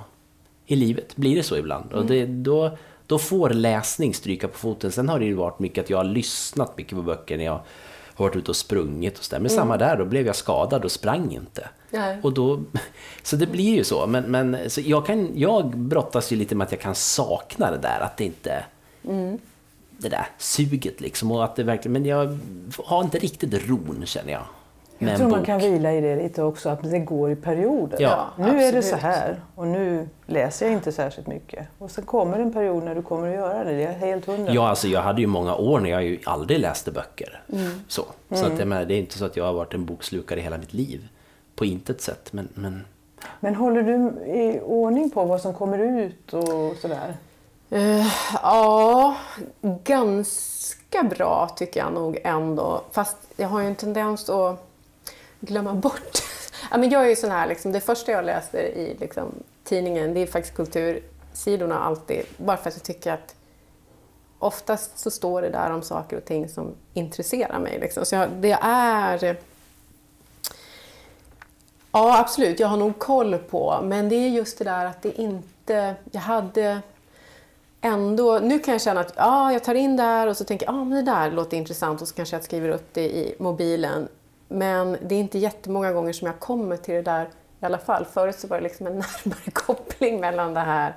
[0.67, 1.93] I livet blir det så ibland.
[1.93, 4.93] Och det, då, då får läsning stryka på foten.
[4.93, 7.61] Sen har det ju varit mycket att jag har lyssnat mycket på böcker när jag
[8.17, 9.41] har varit ute och sprungit och så där.
[9.41, 11.69] Men samma där, då blev jag skadad och sprang inte.
[11.91, 12.19] Nej.
[12.23, 12.63] Och då,
[13.23, 14.07] så det blir ju så.
[14.07, 17.79] Men, men så jag, kan, jag brottas ju lite med att jag kan sakna det
[17.79, 18.65] där, att det inte...
[19.99, 21.33] Det där suget liksom.
[21.33, 22.39] Och att det verkligen, men jag
[22.85, 24.45] har inte riktigt ron känner jag.
[24.99, 25.47] Med Jag en tror man bok.
[25.47, 27.97] kan vila i det lite också, att det går i perioder.
[28.01, 28.85] Ja, nu är det absolut.
[28.85, 31.67] så här och nu läser jag inte särskilt mycket.
[31.79, 34.53] Och sen kommer en period när du kommer att göra det, det är helt hundra.
[34.53, 37.43] Ja, alltså jag hade ju många år när jag ju aldrig läste böcker.
[37.89, 40.41] Så, så att jag menar, det är inte så att jag har varit en bokslukare
[40.41, 41.09] hela mitt liv.
[41.57, 42.33] På intet sätt.
[42.33, 42.85] Men, men
[43.41, 43.95] Men håller du
[44.33, 47.15] i ordning på vad som kommer ut och sådär?
[47.71, 48.07] Eh,
[48.43, 49.17] ja,
[49.85, 52.83] ganska bra tycker jag nog ändå.
[52.93, 54.66] Fast jag har ju en tendens att
[55.47, 56.19] glömma bort.
[56.71, 59.33] ja, men jag är ju sån här, liksom, det första jag läser i liksom,
[59.65, 62.23] tidningen det är faktiskt kultursidorna alltid.
[62.37, 63.35] Bara för att jag tycker att
[64.39, 67.79] oftast så står det där om saker och ting som intresserar mig.
[67.81, 68.05] Liksom.
[68.07, 69.37] Så jag, det är...
[71.93, 72.61] Ja, absolut.
[72.61, 75.95] Jag har nog koll på, men det är just det där att det inte...
[76.11, 76.81] Jag hade
[77.81, 78.39] ändå...
[78.39, 80.75] Nu kan jag känna att ja, jag tar in det här och så tänker jag
[80.75, 84.09] ah, men det där låter intressant och så kanske jag skriver upp det i mobilen.
[84.49, 87.25] Men det är inte jättemånga gånger som jag kommer till det där
[87.61, 88.05] i alla fall.
[88.05, 88.93] Förut så var det liksom en
[89.25, 90.97] närmare koppling mellan det här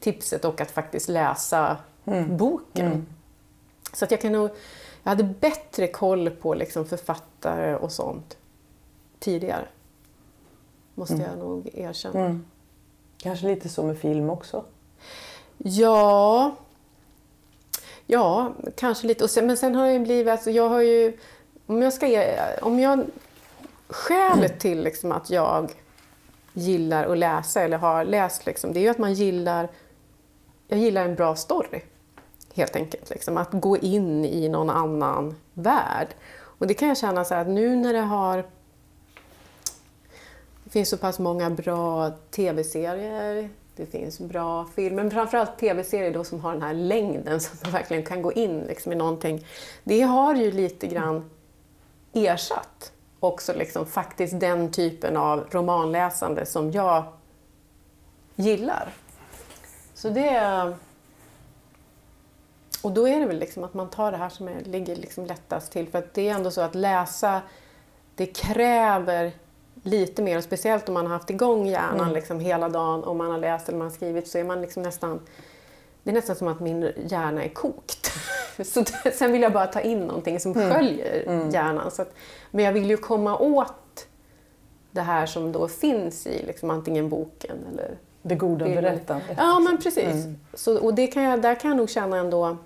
[0.00, 1.76] tipset och att faktiskt läsa
[2.28, 3.06] boken.
[3.92, 4.50] Så att jag kan nog...
[5.02, 8.36] Jag hade bättre koll på liksom författare och sånt
[9.18, 9.66] tidigare.
[10.94, 12.40] Måste jag nog erkänna.
[13.18, 14.64] Kanske lite så med film också?
[15.58, 16.56] Ja,
[18.06, 19.28] ja, kanske lite.
[19.28, 21.18] Sen, men sen har jag ju blivit, alltså jag har ju,
[21.66, 23.06] om jag ska, ge- om jag,
[23.88, 25.72] skälet till liksom att jag
[26.52, 29.68] gillar att läsa eller har läst, liksom, det är ju att man gillar,
[30.68, 31.80] jag gillar en bra story.
[32.54, 33.10] Helt enkelt.
[33.10, 36.08] Liksom, att gå in i någon annan värld.
[36.58, 38.44] Och det kan jag känna så här att nu när det har
[40.64, 46.24] det finns så pass många bra tv-serier, det finns bra filmer, men framförallt tv-serier då
[46.24, 49.46] som har den här längden så att man verkligen kan gå in liksom i någonting.
[49.84, 51.30] Det har ju lite grann
[52.16, 57.04] ersatt också liksom faktiskt den typen av romanläsande som jag
[58.36, 58.88] gillar.
[59.94, 60.74] Så det...
[62.82, 65.26] Och då är det väl liksom att man tar det här som är, ligger liksom
[65.26, 65.88] lättast till.
[65.88, 67.40] För att det är ändå så att läsa,
[68.14, 69.32] det kräver
[69.82, 70.36] lite mer.
[70.36, 73.68] Och speciellt om man har haft igång hjärnan liksom hela dagen och man har läst
[73.68, 75.20] eller man har skrivit så är man liksom nästan...
[76.06, 78.12] Det är nästan som att min hjärna är kokt.
[78.64, 81.90] Så sen vill jag bara ta in någonting som sköljer hjärnan.
[81.90, 82.14] Så att,
[82.50, 84.06] men jag vill ju komma åt
[84.90, 89.36] det här som då finns i liksom, antingen boken eller Det goda berättandet.
[89.36, 90.26] Ja, men precis.
[90.54, 92.56] Så, och det kan jag, där kan jag nog känna ändå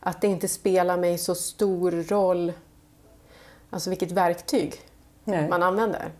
[0.00, 2.52] att det inte spelar mig så stor roll,
[3.70, 4.80] alltså vilket verktyg
[5.24, 5.48] Nej.
[5.48, 6.10] man använder.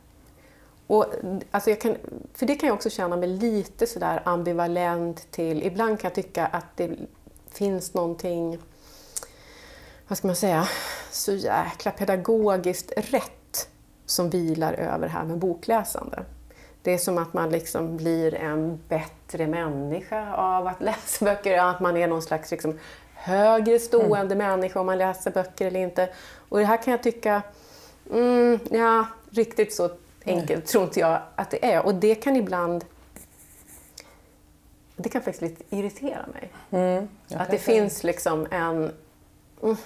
[0.87, 1.07] Och,
[1.51, 1.97] alltså jag kan,
[2.35, 5.63] för det kan jag också känna mig lite sådär ambivalent till.
[5.63, 6.97] Ibland kan jag tycka att det
[7.51, 8.59] finns någonting
[10.09, 10.69] vad ska man säga,
[11.11, 13.69] så jäkla pedagogiskt rätt
[14.07, 16.25] som vilar över det här med bokläsande.
[16.83, 21.81] Det är som att man liksom blir en bättre människa av att läsa böcker, att
[21.81, 22.79] man är någon slags liksom
[23.15, 24.39] högre stående mm.
[24.39, 26.09] människa om man läser böcker eller inte.
[26.49, 27.43] Och det här kan jag tycka,
[28.13, 29.91] mm, ja, riktigt så
[30.27, 30.63] enkelt mm.
[30.63, 31.87] tror inte jag att det är.
[31.87, 32.85] Och det kan ibland
[34.97, 36.51] det kan faktiskt lite irritera mig.
[36.71, 38.77] Mm, att det finns liksom en...
[39.63, 39.77] Mm,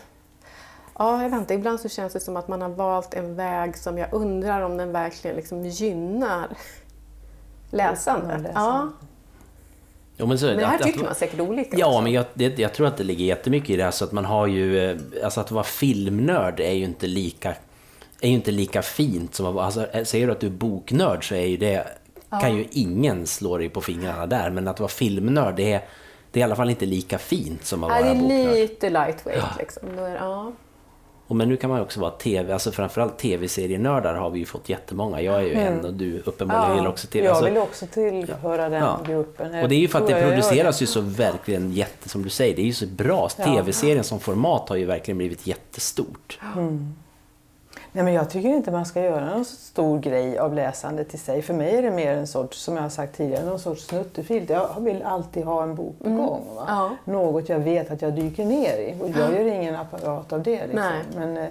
[0.98, 1.54] ja, jag vet inte.
[1.54, 4.76] Ibland så känns det som att man har valt en väg som jag undrar om
[4.76, 6.48] den verkligen liksom gynnar
[7.70, 8.52] läsandet.
[8.54, 8.88] Ja.
[10.16, 11.76] Jo, men, så, men det här att, tycker att, man säkert olika.
[11.78, 12.00] Ja, också.
[12.00, 13.86] men jag, det, jag tror att det ligger jättemycket i det.
[13.86, 17.54] Alltså att man har ju, eh, alltså att vara filmnörd är ju inte lika,
[18.20, 21.28] är ju inte lika fint som att alltså, eh, Säger du att du är boknörd
[21.28, 21.86] så är ju det,
[22.30, 22.40] ja.
[22.40, 24.50] kan ju ingen slå dig på fingrarna där.
[24.50, 25.84] Men att vara filmnörd, det är,
[26.30, 28.28] det är i alla fall inte lika fint som att vara boknörd.
[28.28, 29.48] Det är lite lightweight ja.
[29.58, 29.96] liksom.
[29.96, 30.52] Då är, ja.
[31.30, 34.68] Och men nu kan man också vara tv, alltså framförallt tv-serienördar har vi ju fått
[34.68, 35.20] jättemånga.
[35.20, 35.78] Jag är ju mm.
[35.78, 37.24] en och du uppenbarligen ja, också tv.
[37.24, 39.00] Jag alltså, vill också tillhöra den ja.
[39.06, 39.62] gruppen.
[39.62, 42.56] Och det är ju för att det produceras ju så verkligen jätte, som du säger,
[42.56, 43.28] det är ju så bra.
[43.28, 46.38] Tv-serien som format har ju verkligen blivit jättestort.
[46.56, 46.94] Mm.
[47.92, 51.42] Nej, men jag tycker inte man ska göra någon stor grej av läsandet i sig.
[51.42, 54.50] För mig är det mer en sorts, som jag har sagt tidigare, någon sorts snuttefilt.
[54.50, 56.18] Jag vill alltid ha en bok på mm.
[56.26, 56.46] gång.
[56.66, 56.90] Ja.
[57.04, 58.96] Något jag vet att jag dyker ner i.
[59.00, 60.66] Och jag gör ingen apparat av det.
[60.66, 60.92] Liksom.
[61.14, 61.48] Men, eh,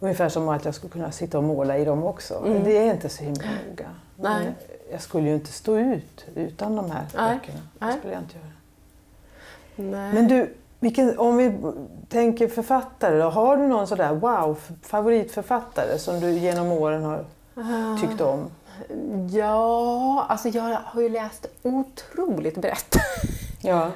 [0.00, 2.38] ungefär som att jag skulle kunna sitta och måla i dem också.
[2.38, 2.52] Mm.
[2.52, 3.88] Men det är inte så himla noga.
[4.16, 4.52] Nej.
[4.90, 7.34] jag skulle ju inte stå ut utan de här Nej.
[7.34, 7.60] böckerna.
[7.78, 8.50] Det skulle jag inte göra.
[9.90, 10.14] Nej.
[10.14, 10.54] Men du,
[10.84, 11.52] vilken, om vi
[12.08, 17.24] tänker författare då, har du någon sådär wow, favoritförfattare som du genom åren har
[18.00, 18.50] tyckt om?
[19.30, 22.96] Ja, alltså jag har ju läst otroligt brett.
[23.66, 23.90] Ja.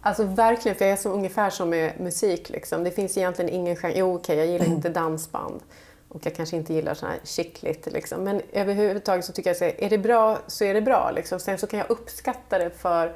[0.00, 2.50] Alltså verkligen, för jag är som, ungefär som med musik.
[2.50, 2.84] Liksom.
[2.84, 3.92] Det finns egentligen ingen genre.
[3.96, 5.60] Jo, okej, okay, jag gillar inte dansband.
[6.08, 7.92] Och jag kanske inte gillar sån här chickligt.
[7.92, 8.24] Liksom.
[8.24, 11.10] Men överhuvudtaget så tycker jag att är det bra så är det bra.
[11.10, 11.40] Liksom.
[11.40, 13.12] Sen så kan jag uppskatta det för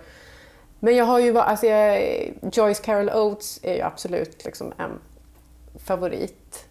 [0.80, 5.00] men jag har ju alltså jag, Joyce Carol Oates är ju absolut liksom en
[5.78, 6.68] favorit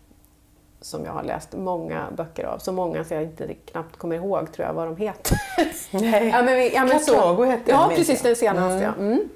[0.81, 2.57] som jag har läst många böcker av.
[2.57, 5.37] Så många så jag inte knappt kommer ihåg tror jag vad de heter.
[5.91, 8.85] Nej, ja, men, ja, men Katago hette Ja, precis den senaste.
[8.85, 9.11] Mm.
[9.11, 9.29] Mm.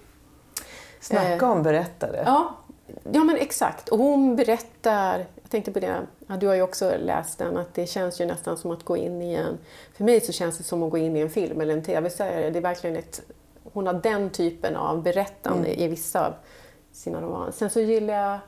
[0.99, 2.23] Snacka om berättare.
[2.25, 2.55] Ja,
[3.11, 3.89] ja, men exakt.
[3.89, 5.95] Och hon berättar, jag tänkte på det,
[6.27, 8.97] ja, du har ju också läst den, att det känns ju nästan som att gå
[8.97, 9.57] in i en,
[9.97, 12.49] för mig så känns det som att gå in i en film eller en tv-serie.
[12.49, 13.21] Det är verkligen ett
[13.73, 15.79] hon har den typen av berättande mm.
[15.79, 16.33] i vissa av
[16.91, 17.51] sina romaner.
[17.51, 18.39] Sen så gillar jag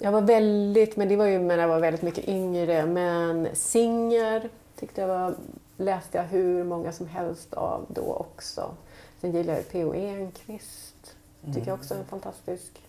[0.00, 4.48] jag var väldigt, men det var ju när jag var väldigt mycket yngre, men Singer
[4.76, 5.34] tyckte jag var,
[5.76, 8.74] läste jag hur många som helst av då också.
[9.20, 9.94] Sen gillar jag P.O.
[9.94, 11.68] Enquist, tycker mm.
[11.68, 12.82] jag också är en fantastisk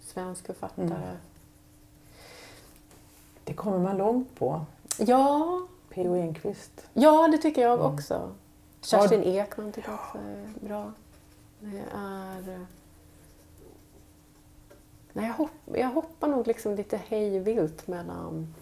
[0.00, 0.86] svensk författare.
[0.86, 1.16] Mm.
[3.44, 4.64] Det kommer man långt på.
[4.98, 5.60] Ja.
[5.90, 6.16] P.O.
[6.16, 6.88] Enquist.
[6.92, 7.94] Ja, det tycker jag mm.
[7.94, 8.30] också.
[8.84, 10.92] Kerstin Ekman tycker jag också är bra.
[11.60, 12.66] Det är...
[15.12, 18.54] Nej, jag, hopp, jag hoppar nog liksom lite hejvilt mellan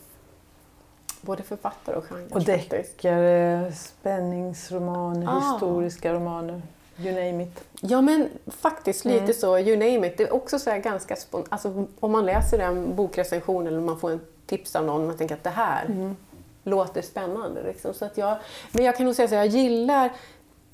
[1.20, 2.28] både författare och genre.
[2.30, 5.52] Och deckare, spänningsromaner, ah.
[5.52, 6.62] historiska romaner.
[6.98, 7.64] You name it.
[7.80, 9.34] Ja men faktiskt lite mm.
[9.34, 10.16] så, you name it.
[10.18, 11.16] Det är också så ganska
[11.48, 15.16] alltså, Om man läser en bokrecension eller man får en tips av någon och man
[15.16, 16.16] tänker att det här mm
[16.64, 17.62] låter spännande.
[17.62, 17.94] Liksom.
[17.94, 18.38] Så att jag,
[18.72, 20.12] men jag kan nog säga så jag gillar,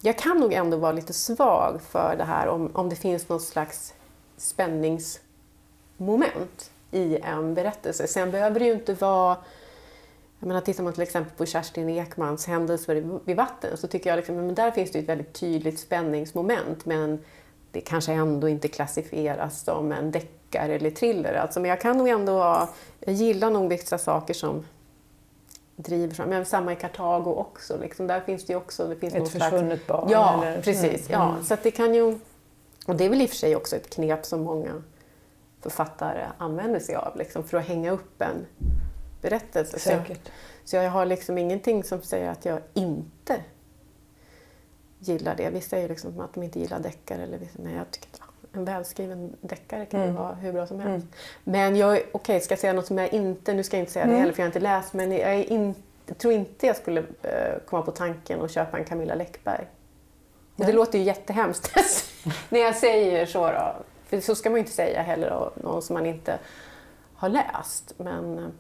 [0.01, 3.43] jag kan nog ändå vara lite svag för det här om, om det finns något
[3.43, 3.95] slags
[4.37, 8.07] spänningsmoment i en berättelse.
[8.07, 9.37] Sen behöver det ju inte vara
[10.41, 14.17] jag menar, tittar man till exempel på Kerstin Ekmans Händelser vid vatten så tycker jag
[14.17, 17.25] liksom, men där finns det ett väldigt tydligt spänningsmoment men
[17.73, 21.35] det kanske ändå inte klassifieras som en deckare eller thriller.
[21.35, 22.69] Alltså, men jag kan nog ändå ha,
[23.01, 24.65] jag gillar nog vissa saker som
[25.79, 26.29] driver fram.
[26.29, 27.79] Men samma i Kartago också.
[27.79, 28.07] Liksom.
[28.07, 28.89] Där finns det ju också...
[28.89, 29.87] Det finns Ett försvunnet slags...
[29.87, 30.09] barn?
[30.11, 30.63] Ja, eller?
[30.63, 31.11] precis.
[31.11, 31.21] Mm.
[31.21, 32.19] Ja, så det kan ju...
[32.87, 34.83] Och det är väl i och för sig också ett knep som många
[35.61, 38.47] författare använder sig av liksom, för att hänga upp en
[39.23, 39.79] berättelse.
[39.79, 40.25] Säkert.
[40.25, 40.31] Så,
[40.65, 43.41] så jag har liksom ingenting som säger att jag inte
[44.99, 45.51] gillar det.
[45.51, 47.23] Vissa säger liksom att de inte gillar deckare.
[47.23, 48.09] Eller vissa, nej, jag tycker
[48.53, 50.13] en välskriven deckare kan mm.
[50.13, 51.07] ju vara hur bra som helst.
[51.07, 51.17] Mm.
[51.45, 53.93] Men jag, okej, okay, ska jag säga något som jag inte, nu ska jag inte
[53.93, 54.21] säga det mm.
[54.21, 55.75] heller för jag har inte läst, men jag, in,
[56.07, 57.07] jag tror inte jag skulle uh,
[57.67, 59.67] komma på tanken att köpa en Camilla Läckberg.
[60.57, 61.73] Och det låter ju jättehemskt
[62.49, 63.77] när jag säger så då.
[64.07, 66.39] För så ska man ju inte säga heller av någon som man inte
[67.15, 67.95] har läst.
[67.97, 68.53] Men,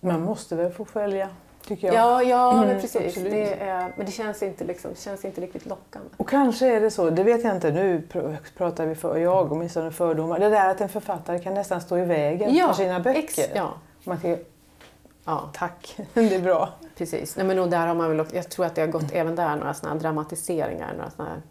[0.00, 1.28] man måste väl få följa
[1.70, 1.94] tycker jag.
[1.96, 3.06] Ja, ja men Mm, precis.
[3.06, 3.32] absolut.
[3.32, 6.08] Det är, men det känns, inte liksom, det känns inte riktigt lockande.
[6.16, 9.52] Och kanske är det så, det vet jag inte, nu pr- pratar vi för jag
[9.52, 10.38] åtminstone fördomar.
[10.38, 13.18] Det där att en författare kan nästan stå i vägen för sina böcker.
[13.20, 14.36] ex, ja, Man kan,
[15.24, 16.68] ja, tack, det är bra.
[16.96, 17.36] precis.
[17.36, 19.56] Nej, men och där har man väl, jag tror att det har gått även där
[19.56, 21.42] några såna dramatiseringar, några såna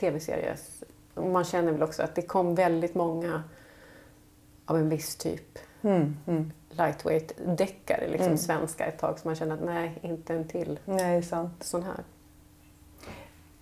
[0.00, 0.56] tv-serier.
[1.14, 3.42] Man känner väl också att det kom väldigt många
[4.66, 6.52] av en viss typ Mm, mm.
[6.70, 8.38] lightweight-deckare, liksom Mm.
[8.38, 11.62] svenska ett tag, så man känner att nej, inte en till Nej, sant.
[11.62, 12.04] sån här.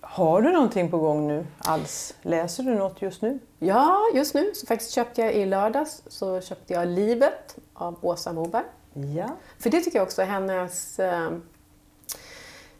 [0.01, 2.15] Har du någonting på gång nu alls?
[2.21, 3.39] Läser du något just nu?
[3.59, 8.33] Ja, just nu så faktiskt köpte jag i lördags så köpte jag Livet av Åsa
[8.33, 8.63] Moberg.
[8.93, 9.29] Ja.
[9.59, 10.99] För det tycker jag också hennes...
[10.99, 11.31] Eh,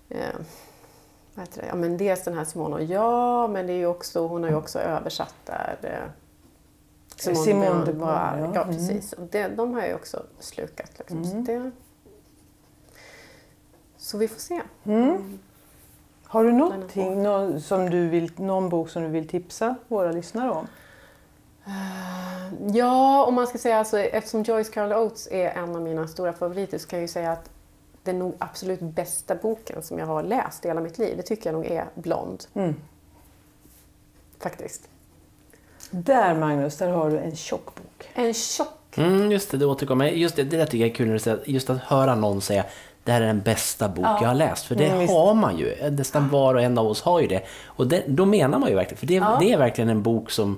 [0.10, 0.36] eh,
[1.36, 1.68] vad heter det?
[1.68, 4.50] Ja, men dels den här Simone och jag, men det är ju också, hon har
[4.50, 6.10] ju också översatt där eh,
[7.16, 8.38] Simone de Beauvoir.
[8.40, 8.52] Ja.
[8.56, 8.76] Ja, Mm.
[8.76, 9.14] precis.
[9.14, 10.92] Och det, de har jag också slukat.
[10.98, 11.26] Liksom.
[11.26, 11.46] Så, Mm.
[11.46, 11.72] det,
[13.98, 14.62] så vi får se.
[14.84, 15.40] Mm.
[16.24, 20.52] Har du någonting, nå- som du vill, någon bok som du vill tipsa våra lyssnare
[20.52, 20.68] om?
[22.74, 26.34] Ja, om man ska säga alltså, eftersom Joyce Carol Oates är en av mina stora
[26.34, 27.50] favoriter så kan jag ju säga att
[28.04, 31.50] den nog absolut bästa boken som jag har läst i hela mitt liv, det tycker
[31.52, 32.44] jag nog är Blond.
[32.54, 32.76] Mm.
[34.40, 34.90] Faktiskt.
[35.92, 38.10] Där Magnus, där har du en tjock bok.
[38.14, 38.98] En tjock.
[38.98, 40.06] Mm, just det, det återkommer.
[40.08, 42.16] Just det, det där tycker jag är kul när du säger att- just att höra
[42.16, 42.66] någon säga
[43.04, 44.18] det här är den bästa bok Ja.
[44.22, 44.66] jag har läst.
[44.66, 45.90] För det Mm, har man ju.
[45.92, 47.42] Nästan var och en av oss har ju det.
[47.66, 49.38] Och det, då menar man ju verkligen, för det, Ja.
[49.42, 50.58] det är verkligen en bok som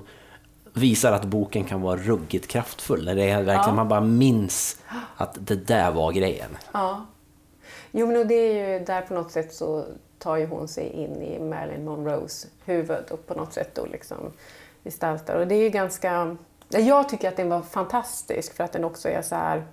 [0.74, 3.06] visar att boken kan vara ruggigt kraftfull.
[3.06, 3.76] När det är verkligen Ja.
[3.76, 4.78] man bara minns
[5.18, 6.58] att det där var grejen.
[6.72, 7.06] Ja.
[7.92, 9.86] Jo, men det är ju där på något sätt så
[10.20, 14.18] tar ju hon sig in i Marilyn Monroes huvud och på något sätt då liksom
[14.88, 15.36] gestaltar.
[15.36, 16.38] Och det är ganska...
[16.70, 19.68] ja, Jag tycker att den var fantastisk för att den också är så här...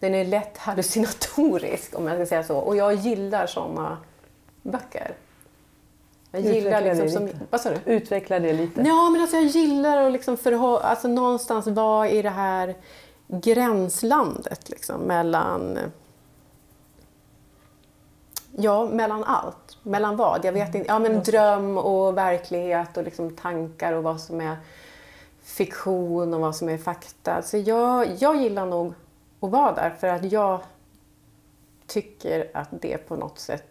[0.00, 2.56] Den är lätt hallucinatorisk om jag ska säga så.
[2.58, 3.98] Och jag gillar såna
[4.62, 5.14] böcker.
[6.30, 7.26] Jag gillar Utveckla det liksom som...
[7.26, 7.38] lite.
[7.50, 7.92] Vad sa du?
[7.92, 8.80] Utveckla det lite.
[8.80, 12.74] Ja, men alltså jag gillar att liksom förhå- alltså någonstans vara i det här
[13.28, 15.78] gränslandet liksom, mellan
[18.56, 19.78] Ja, mellan allt.
[19.82, 20.44] Mellan vad?
[20.44, 20.88] Jag vet inte.
[20.88, 24.56] Ja, men dröm och verklighet och liksom tankar och vad som är
[25.42, 27.42] fiktion och vad som är fakta.
[27.42, 28.94] Så jag, jag gillar nog
[29.40, 30.60] att vara där för att jag
[31.86, 33.64] tycker att det på något sätt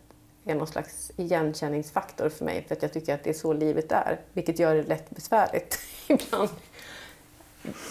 [0.46, 3.92] är någon slags igenkänningsfaktor för mig för att jag tycker att det är så livet
[3.92, 4.20] är.
[4.34, 6.50] Vilket gör det lätt besvärligt ibland.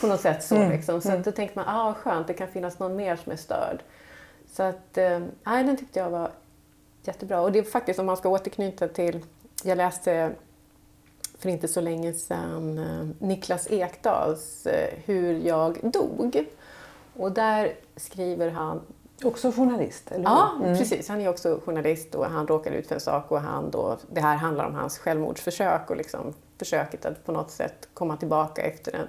[0.01, 1.01] På något sätt så liksom.
[1.01, 3.83] Så att då tänker man, ah skönt, det kan finnas någon mer som är störd.
[4.53, 6.31] Så att, eh, nej, den tyckte jag var
[7.11, 7.41] jättebra.
[7.41, 9.25] Och det är faktiskt, om man ska återknyta till,
[9.65, 10.33] jag läste
[11.39, 16.45] för inte så länge sedan eh, Niklas Ekdals eh, Hur jag dog.
[17.17, 18.81] Och där skriver han
[19.25, 20.51] Också journalist, eller Ja?
[20.61, 20.79] Mm.
[20.79, 21.09] precis.
[21.09, 24.21] Han är också journalist och han råkade ut för en sak och han då, det
[24.21, 28.95] här handlar om hans självmordsförsök och liksom försöket att på något sätt komma tillbaka efter
[28.95, 29.07] en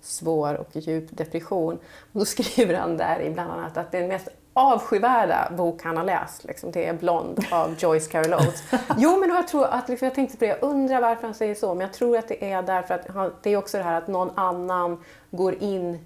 [0.00, 1.74] svår och djup depression.
[2.12, 6.04] Och då skriver han där i bland annat att den mest avskyvärda bok han har
[6.04, 8.62] läst, liksom, det är Blond av Joyce Carol Oates.
[8.96, 11.54] Jo, men jag tror att, liksom, jag tänkte på det, jag undrar varför han säger
[11.54, 14.08] så, men jag tror att det är därför att det är också det här att
[14.08, 15.98] någon annan går in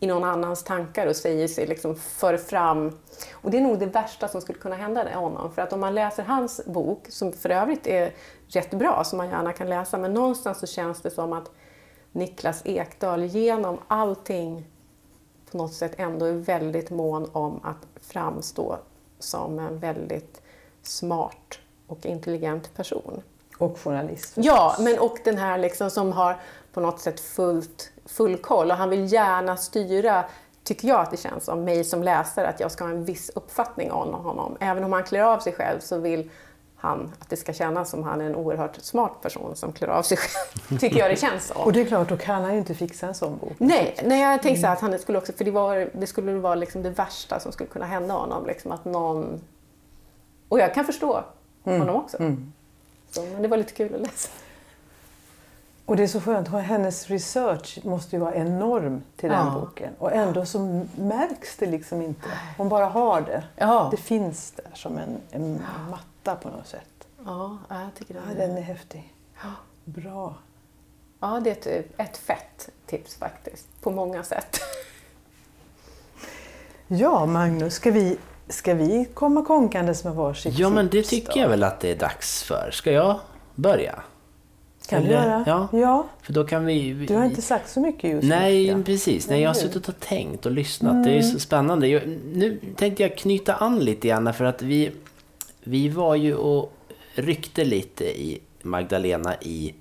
[0.00, 2.98] i någon annans tankar och säger sig liksom för fram.
[3.32, 5.52] Och det är nog det värsta som skulle kunna hända honom.
[5.52, 8.12] För att om man läser hans bok, som för övrigt är
[8.48, 11.50] rätt bra, som man gärna kan läsa, men någonstans så känns det som att
[12.12, 14.64] Niklas Ekdahl genom allting
[15.50, 18.78] på något sätt ändå är väldigt mån om att framstå
[19.18, 20.42] som en väldigt
[20.82, 23.22] smart och intelligent person.
[23.58, 24.32] Och journalist.
[24.36, 26.40] Ja, men och den här liksom som har
[26.72, 30.24] på något sätt fullt, full koll och han vill gärna styra,
[30.64, 33.30] tycker jag att det känns som, mig som läsare, att jag ska ha en viss
[33.34, 34.56] uppfattning om honom.
[34.60, 36.30] Även om han klär av sig själv så vill
[36.80, 40.02] han att det ska kännas som han är en oerhört smart person som klär av
[40.02, 41.62] sig själv, tycker jag det känns som.
[41.62, 43.52] Och det är klart, då kan han ju inte fixa en sån bok.
[43.58, 46.54] Nej, nej jag tänkte här att han skulle också, för det, var, det skulle vara
[46.54, 48.46] liksom det värsta som skulle kunna hända honom.
[48.46, 49.40] Liksom att någon...
[50.48, 51.24] Och jag kan förstå
[51.64, 52.16] honom också.
[53.10, 54.30] Så, men det var lite kul att läsa.
[55.86, 59.60] Och det är så skönt, hennes research måste ju vara enorm till den Ja.
[59.60, 59.92] boken.
[59.98, 62.28] Och ändå så märks det liksom inte.
[62.56, 63.44] Hon bara har det.
[63.56, 63.88] Ja.
[63.90, 67.08] Det finns där som en, en matta på något sätt.
[67.24, 68.20] Ja, jag tycker det.
[68.28, 69.14] Ja, den är häftig.
[69.84, 70.34] Bra.
[71.20, 74.60] Ja, det är ett, ett fett tips faktiskt, på många sätt.
[76.92, 78.18] Ja, Magnus, ska vi,
[78.48, 81.40] ska vi komma konkandes med varsitt Ja, men det tycker då?
[81.40, 82.70] jag väl att det är dags för.
[82.72, 83.20] Ska jag
[83.54, 84.02] börja?
[84.90, 85.44] kan du göra.
[85.46, 85.68] Ja.
[85.72, 86.06] ja.
[86.22, 86.92] För då kan vi...
[86.92, 88.84] vi Du har inte sagt så mycket just Nej, nu.
[88.84, 89.28] precis.
[89.28, 91.04] Nej, jag har suttit och tänkt och lyssnat.
[91.04, 91.88] Det är så spännande.
[91.88, 92.02] Jag,
[92.32, 94.92] nu tänkte jag knyta an lite grann för att vi,
[95.64, 96.72] vi var ju och
[97.14, 99.74] ryckte lite i Magdalena i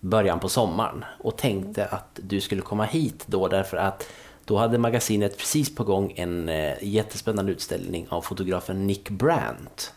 [0.00, 4.08] början på sommaren och tänkte att du skulle komma hit då därför att
[4.44, 9.92] då hade magasinet precis på gång en eh, jättespännande utställning av fotografen Nick Brandt.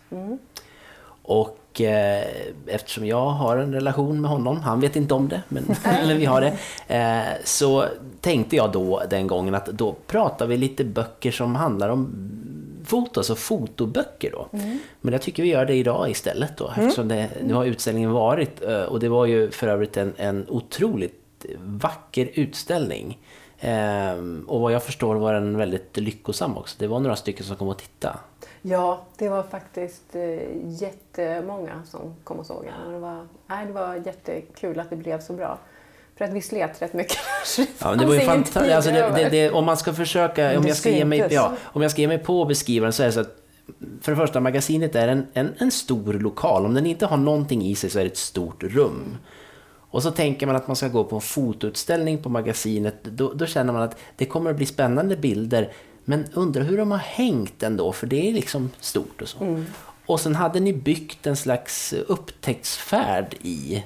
[1.24, 2.26] Och eh,
[2.68, 6.26] eftersom jag har en relation med honom, han vet inte om det, men, men vi
[6.26, 6.58] har det.
[6.96, 7.86] Eh, så
[8.22, 12.12] tänkte jag då den gången att då pratar vi lite böcker som handlar om
[12.86, 14.48] foto, alltså fotoböcker då.
[15.02, 18.64] Men jag tycker vi gör det idag istället då, eftersom det, nu har utställningen varit
[18.64, 23.20] eh, och det var ju för övrigt en, en otroligt vacker utställning.
[23.60, 26.76] Ehm, och vad jag förstår var den väldigt lyckosam också.
[26.80, 28.18] Det var några stycken som kom och tittade.
[28.62, 32.94] Ja, det var faktiskt eh, jättemånga som kom och såg den.
[32.94, 35.58] Det var, nej, det var jättekul att det blev så bra.
[36.18, 37.18] För att vi slet rätt mycket.
[37.58, 38.76] Ja, men det var ju ingen fantastiskt.
[38.76, 41.82] Alltså det, det, det, om man ska försöka, om jag ska, ge mig, ja, om
[41.82, 43.38] jag ska ge mig på att beskriva den så är det så att
[44.02, 46.66] för det första, magasinet är en, en, en stor lokal.
[46.66, 49.18] Om den inte har någonting i sig så är det ett stort rum.
[49.92, 53.04] Och så tänker man att man ska gå på en fotoutställning på magasinet.
[53.04, 55.74] Då, då känner man att det kommer att bli spännande bilder.
[56.06, 59.64] Men undrar hur de har hängt ändå, för det är liksom stort och så.
[60.06, 63.84] Och sen hade ni byggt en slags upptäcktsfärd i,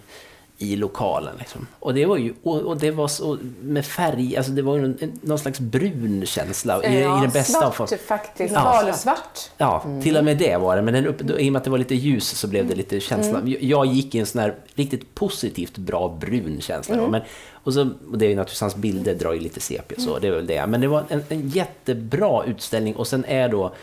[0.58, 1.36] i lokalen.
[1.40, 1.68] Liksom.
[1.80, 4.86] Och det var ju och, och det var så med färg, alltså det var ju
[4.86, 7.98] en, någon slags brun känsla i, i den bästa av svart form.
[8.08, 8.54] faktiskt.
[8.54, 8.64] Ja.
[8.64, 9.40] Valsvart.
[9.58, 10.82] Ja, till och med det var det.
[10.82, 12.76] Men den upp, då, i och med att det var lite ljus så blev det
[12.76, 13.42] lite känsla.
[13.46, 16.96] Jag- Jag gick i en sån här riktigt positivt bra brun känsla.
[16.98, 17.08] då.
[17.08, 17.82] Men, och, så,
[18.12, 20.48] och det är ju naturligtvis, hans bilder drar ju lite sepia så, det är väl
[20.48, 20.68] det.
[20.68, 23.74] Men det var en, en jättebra utställning och sen är då,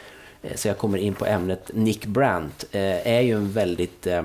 [0.43, 4.23] eh, så jag kommer in på ämnet, Nick Brandt eh, är ju en väldigt eh,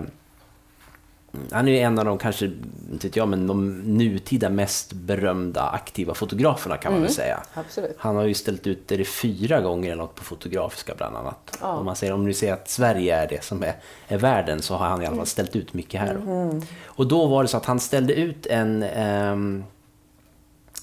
[1.51, 2.45] han är ju en av de kanske,
[2.91, 7.43] inte vet jag, men de nutida mest berömda aktiva fotograferna kan man väl säga.
[7.53, 7.95] Absolut.
[7.97, 11.57] Han har ju ställt ut det fyra gånger eller något på Fotografiska bland annat.
[11.61, 11.67] Ja.
[11.67, 13.75] Om man säger, om du säger att Sverige är det som är,
[14.07, 16.21] är världen så har han i alla fall ställt ut mycket här.
[16.25, 16.61] Då.
[16.85, 19.63] Och då var det så att han ställde ut en ehm,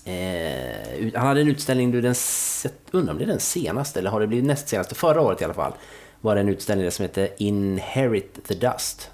[0.04, 2.14] Eh, han hade en utställning, du, den,
[2.90, 4.94] undrar om det är den senaste eller har det blivit näst senaste?
[4.94, 5.72] Förra året i alla fall
[6.20, 9.10] var det en utställning som hette Inherit the Dust.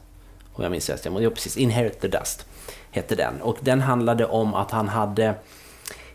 [0.53, 1.05] Om jag minns rätt.
[1.05, 1.57] Ja, precis.
[1.57, 2.47] Inherit the Dust
[2.91, 3.41] hette den.
[3.43, 5.35] Och den handlade om att han hade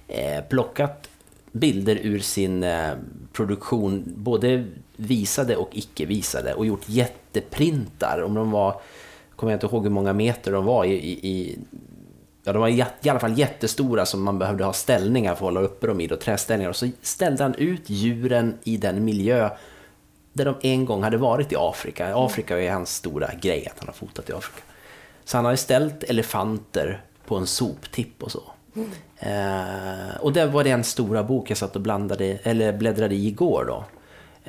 [0.08, 1.10] eh, plockat
[1.52, 2.92] bilder ur sin eh,
[3.34, 4.66] produktion, både
[4.96, 8.22] visade och icke visade, och gjort jätteprintar.
[8.24, 8.82] Om de var,
[9.36, 11.58] kommer jag inte ihåg hur många meter de var i, i, i
[12.48, 15.54] Ja, de var jä- i alla fall jättestora som man behövde ha ställningar för att
[15.54, 16.70] hålla uppe dem i, då, träställningar.
[16.70, 19.50] Och så ställde han ut djuren i den miljö
[20.36, 22.16] där de en gång hade varit i Afrika.
[22.16, 24.62] Afrika är hans stora grej, att han har fotat i Afrika.
[25.26, 28.44] Så han har ju ställt elefanter på en soptipp och så.
[29.20, 33.66] Eh, och det var den stora bok jag satt och blandade, eller bläddrade i igår
[33.68, 33.84] då.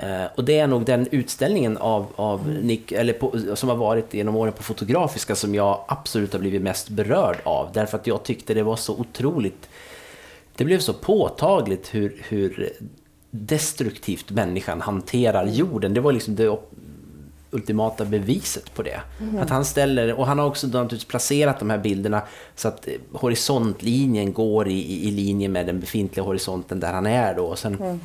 [0.07, 4.14] Eh, och det är nog den utställningen av, av Nick, eller på, som har varit
[4.14, 7.70] genom åren på Fotografiska som jag absolut har blivit mest berörd av.
[7.72, 9.68] Därför att jag tyckte det var så otroligt
[10.57, 12.72] det blev så påtagligt hur, hur
[13.41, 15.95] destruktivt människan hanterar jorden.
[15.95, 16.59] Det var liksom det
[17.51, 19.01] ultimata beviset på det.
[19.41, 22.22] Att han ställer, och han har också naturligtvis placerat de här bilderna
[22.55, 27.34] så att eh, horisontlinjen går i, i, linje med den befintliga horisonten där han är
[27.34, 27.45] då.
[27.45, 28.01] Och, sen,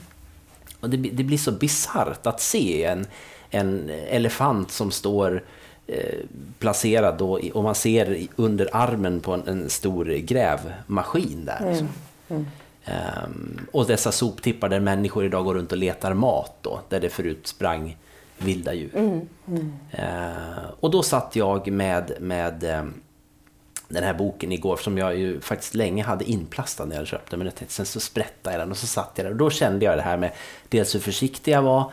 [0.80, 3.06] och det, blir- det blir så bisarrt att se en,
[3.50, 5.44] en elefant som står
[5.88, 6.16] eh,
[6.60, 11.70] placerad då, och man ser under armen på en, en stor grävmaskin där.
[11.70, 11.88] Liksom.
[12.86, 17.10] Ehm, och dessa soptippar där människor idag går runt och letar mat då, där det
[17.10, 17.98] förut sprang
[18.38, 18.92] vilda djur.
[19.92, 22.94] Ehm, och då satt jag med, med ehm,
[23.88, 27.40] den här boken igår som jag ju faktiskt länge hade inplastad när jag köpte den.
[27.40, 29.32] Men jag tänkte, sen så sprättade jag den och så satt jag där.
[29.32, 30.32] Och då kände jag det här med
[30.70, 31.92] dels hur försiktig jag var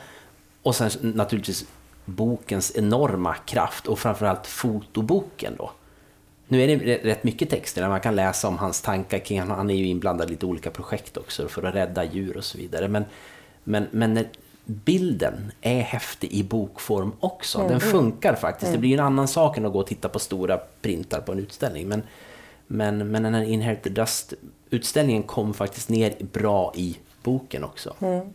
[0.63, 1.65] och sen naturligtvis
[2.05, 5.71] bokens enorma kraft och framförallt fotoboken då.
[6.49, 9.71] Nu är det rätt- mycket texter där man kan läsa om hans tankar kring, han-
[9.71, 12.89] är ju inblandad i lite olika projekt också för att rädda djur och så vidare.
[12.89, 13.05] Men,
[13.65, 14.25] men, men
[14.65, 17.59] bilden är häftig i bokform också.
[17.69, 18.73] Den funkar faktiskt.
[18.73, 21.39] Det blir en annan sak än att gå och titta på stora printar på en
[21.39, 21.89] utställning.
[21.89, 22.03] Men,
[22.67, 27.95] men, men den här Inherited Dust-utställningen kom faktiskt ner bra i boken också.
[27.99, 28.27] Och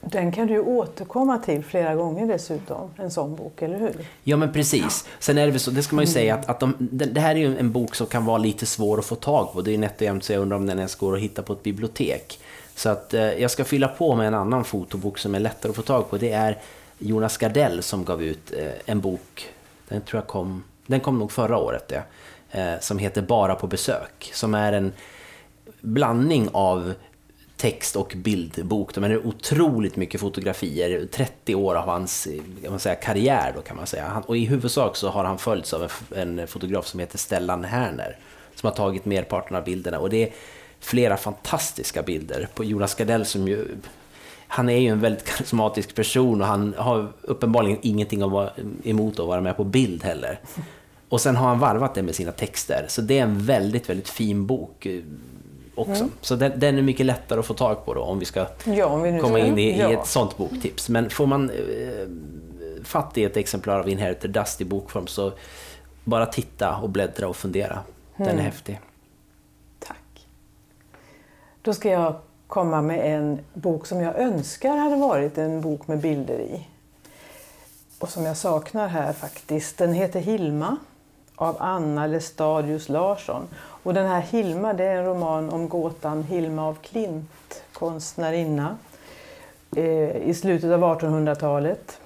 [0.00, 3.94] Den kan du återkomma till flera gånger dessutom, en sån bok, eller hur?
[4.24, 5.08] Ja men precis.
[5.18, 7.30] Sen är det väl så, det ska man ju säga att, att de, det, här
[7.34, 9.60] är ju en bok som kan vara lite svår att få tag på.
[9.62, 11.52] Det är nätt och jämnt så jag undrar om den ens går att hitta på
[11.52, 12.40] ett bibliotek.
[12.74, 15.76] Så att eh, jag ska fylla på med en annan fotobok som är lättare att
[15.76, 16.16] få tag på.
[16.18, 16.58] Det är
[16.98, 19.48] Jonas Gardell som gav ut eh, en bok,
[19.88, 22.02] den tror jag kom, den kom nog förra året det.
[22.60, 24.30] eh, som heter Bara på besök.
[24.34, 24.92] Som är en
[25.80, 26.94] blandning av
[27.58, 28.94] text och bildbok.
[28.94, 32.28] De är otroligt mycket fotografier, 30 år av hans
[32.62, 34.22] kan man säga, karriär då kan man säga.
[34.26, 38.16] Och i huvudsak så har han följts av en, fotograf som heter Stellan Herner
[38.54, 39.98] som har tagit merparten av bilderna.
[39.98, 40.32] Och det är
[40.80, 43.66] flera fantastiska bilder på Jonas Gardell som ju
[44.50, 48.22] han är ju en väldigt karismatisk person och han har uppenbarligen ingenting
[48.84, 50.40] emot att vara med på bild heller.
[51.08, 52.84] Och sen har han varvat det med sina texter.
[52.88, 54.86] Så det är en väldigt, väldigt fin bok
[55.78, 56.02] också.
[56.02, 56.12] Mm.
[56.20, 58.86] Så den, den, är mycket lättare att få tag på då om vi ska ja,
[58.86, 59.90] om vi komma in i, ja.
[59.90, 60.88] i, ett sånt boktips.
[60.88, 61.56] Men får man eh,
[62.84, 65.32] fatt i ett exemplar av Inherited Dust i bokform så
[66.04, 67.78] bara titta och bläddra och fundera.
[68.16, 68.44] Den är mm.
[68.44, 68.80] häftig.
[69.78, 70.26] Tack.
[71.62, 72.16] Då ska jag
[72.46, 76.66] komma med en bok som jag önskar hade varit en bok med bilder i.
[77.98, 79.78] Och som jag saknar här faktiskt.
[79.78, 80.76] Den heter Hilma
[81.34, 83.48] av Anna Lestadius Larsson.
[83.82, 88.78] Och den här Hilma, det är en roman om gåtan Hilma av Klint, konstnärinna
[89.76, 92.00] eh, i slutet av 1800-talet.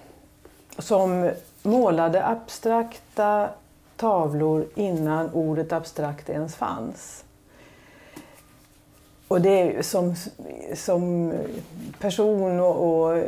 [0.79, 1.31] Som
[1.63, 3.49] målade abstrakta
[3.97, 7.25] tavlor innan ordet abstrakt ens fanns.
[9.29, 10.15] Och det är som,
[10.75, 11.33] som
[11.99, 13.19] person och, och,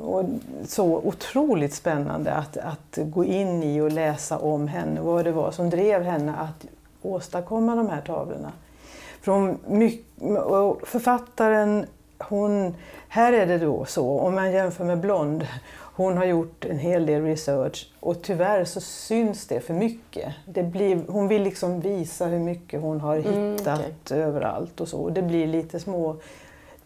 [0.00, 0.24] och,
[0.68, 5.50] så otroligt spännande att, att gå in i och läsa om henne, vad det var
[5.50, 6.66] som drev henne att
[7.02, 8.52] åstadkomma de här tavlorna.
[9.20, 9.58] För hon,
[10.82, 11.86] författaren,
[12.18, 12.74] hon,
[13.08, 15.46] här är det då så, om man jämför med Blond,
[15.94, 20.34] hon har gjort en hel del research och tyvärr så syns det för mycket.
[20.46, 24.18] Det blir, hon vill liksom visa hur mycket hon har mm, hittat mm, okay.
[24.18, 25.08] överallt och så.
[25.08, 26.16] Det blir lite små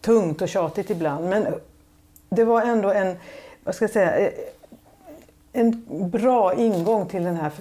[0.01, 1.29] tungt och tjatigt ibland.
[1.29, 1.47] Men
[2.29, 3.15] det var ändå en,
[3.63, 4.31] vad ska jag säga,
[5.53, 7.51] en bra ingång till den här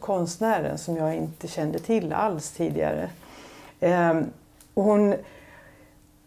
[0.00, 3.10] konstnären som jag inte kände till alls tidigare.
[3.80, 4.24] Ehm,
[4.74, 5.14] hon,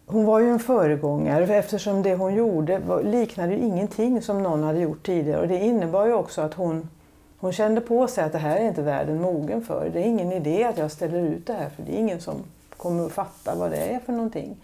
[0.06, 4.80] hon var ju en föregångare eftersom det hon gjorde liknade ju ingenting som någon hade
[4.80, 6.90] gjort tidigare och det innebar ju också att hon,
[7.38, 9.90] hon kände på sig att det här är inte världen mogen för.
[9.94, 12.36] Det är ingen idé att jag ställer ut det här för det är ingen som
[12.78, 14.58] kommer att fatta vad det är för någonting.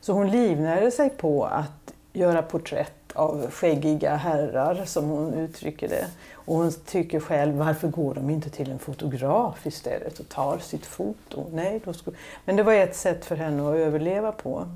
[0.00, 6.06] Så hon livnärde sig på att göra porträtt av skäggiga herrar som hon uttrycker det.
[6.34, 10.86] Och hon tycker själv, varför går de inte till en fotograf istället och tar sitt
[10.86, 11.46] foto?
[11.52, 12.16] Nej, då skulle...
[12.44, 14.66] Men det var ett sätt för henne att överleva på.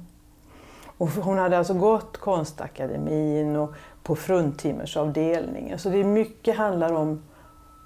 [0.98, 5.78] Och hon hade alltså gått Konstakademin och på fruntimmersavdelningen.
[5.78, 7.22] Så det är mycket handlar om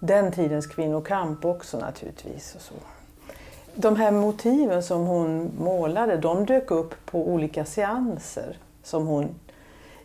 [0.00, 2.54] den tidens kvinnokamp också naturligtvis.
[2.54, 2.74] Och så.
[3.74, 9.28] De här motiven som hon målade, de dök upp på olika seanser som hon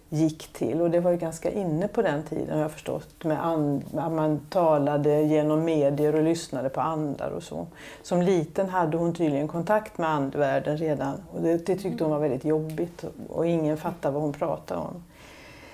[0.09, 0.81] gick till.
[0.81, 3.23] Och det var ju ganska inne på den tiden har jag förstått.
[3.23, 7.67] Med att man talade genom medier och lyssnade på andar och så.
[8.01, 11.23] Som liten hade hon tydligen kontakt med andvärlden redan.
[11.33, 15.03] Och det, det tyckte hon var väldigt jobbigt och ingen fattade vad hon pratade om.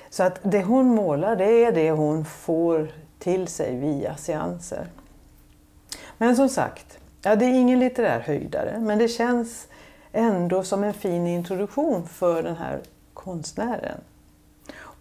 [0.09, 2.87] Så att det hon målar det är det hon får
[3.19, 4.87] till sig via seanser.
[6.17, 9.67] Men som sagt, ja, det är ingen litterär höjdare men det känns
[10.11, 12.79] ändå som en fin introduktion för den här
[13.13, 13.97] konstnären.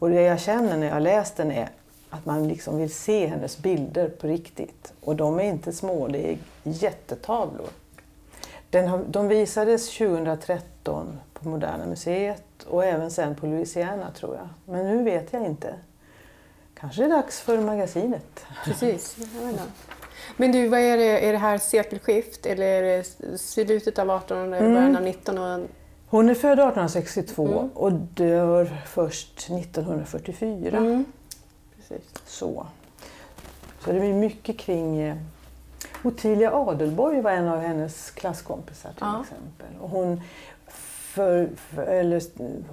[0.01, 1.69] Och det jag känner när jag läst den är
[2.11, 4.93] att man liksom vill se hennes bilder på riktigt.
[5.01, 7.69] Och de är inte små, det är jättetavlor.
[8.71, 14.49] Den har, de visades 2013 på Moderna Museet och även sen på Louisiana tror jag.
[14.65, 15.75] Men nu vet jag inte.
[16.75, 18.45] Kanske är det dags för magasinet.
[18.65, 19.17] Precis.
[20.37, 24.57] Men du, vad är det, är det här sekelskift eller är det slutet av 1800
[24.57, 25.69] eller början av 1900?
[26.11, 27.71] Hon är född 1862 mm.
[27.75, 30.77] och dör först 1944.
[30.79, 31.05] Mm.
[31.77, 32.13] Precis.
[32.27, 32.67] Så.
[33.85, 35.01] Så det blir mycket kring...
[35.01, 35.17] Eh,
[36.05, 39.21] Ottilia Adelborg var en av hennes klasskompisar till ja.
[39.23, 39.81] exempel.
[39.81, 40.21] Och hon,
[40.67, 42.23] för, för, eller,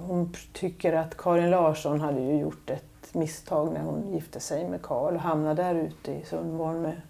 [0.00, 4.82] hon tycker att Karin Larsson hade ju gjort ett misstag när hon gifte sig med
[4.82, 7.00] Karl och hamnade där ute i Sundborn med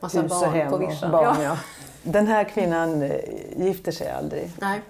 [0.00, 1.42] Massa hus och barn hem på och barn.
[1.42, 1.42] Ja.
[1.42, 1.58] Ja.
[2.02, 3.16] Den här kvinnan eh,
[3.56, 4.52] gifter sig aldrig.
[4.60, 4.80] Nej.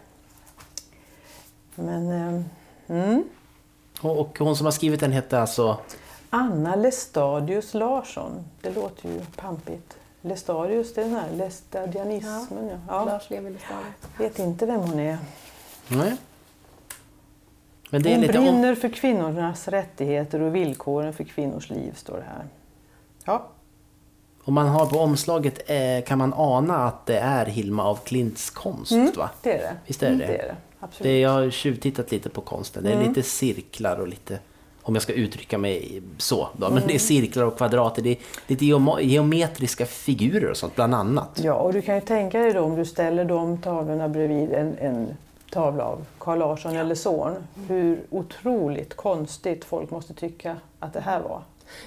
[1.77, 2.43] Men, eh,
[2.89, 3.25] mm.
[4.01, 5.79] Och hon som har skrivit den hette alltså?
[6.31, 8.45] Anna Lestadius Larsson.
[8.61, 9.97] Det låter ju pampigt.
[10.21, 12.69] Lestadius, det är den här lestadianismen.
[12.69, 12.79] Ja.
[12.89, 13.05] Ja.
[13.05, 13.95] Lars Levi Lestadius.
[14.19, 15.19] Vet inte vem hon är.
[15.89, 16.17] Nej.
[17.91, 18.77] Men det är hon lite brinner om...
[18.77, 22.45] för kvinnornas rättigheter och villkoren för kvinnors liv, står det här.
[23.25, 23.47] Ja.
[24.45, 28.51] Och man har på omslaget eh, kan man ana att det är Hilma af Klints
[28.51, 29.31] konst, mm, va?
[29.43, 29.77] det är det.
[29.87, 30.15] Visst är det?
[30.15, 30.57] Mm, det, är det.
[30.81, 31.03] Absolut.
[31.03, 32.83] Det, jag har tjuvtittat lite på konsten.
[32.85, 33.09] Det är mm.
[33.09, 34.39] lite cirklar och lite
[34.83, 36.49] om jag ska uttrycka mig så.
[36.57, 36.71] Då.
[36.71, 38.17] Men det är cirklar och kvadrater, det är
[38.47, 41.41] lite geom- geometriska figurer och sånt bland annat.
[41.43, 44.79] Ja, och du kan ju tänka dig då om du ställer de tavlorna bredvid en,
[44.79, 45.17] en
[45.51, 47.35] tavla av Carl Larsson eller Zorn,
[47.69, 51.43] hur otroligt konstigt folk måste tycka att det här var.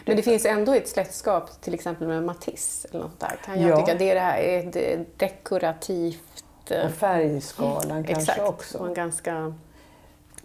[0.05, 3.39] Men det finns ändå ett släktskap till exempel med Matisse eller något där.
[3.45, 3.77] Kan jag Ja.
[3.85, 3.97] tycka.
[3.97, 6.43] Det är det här är ett dekorativt...
[6.71, 8.39] eh, Och färgskalan kanske Exakt.
[8.41, 8.77] Och också.
[8.87, 9.53] en ganska...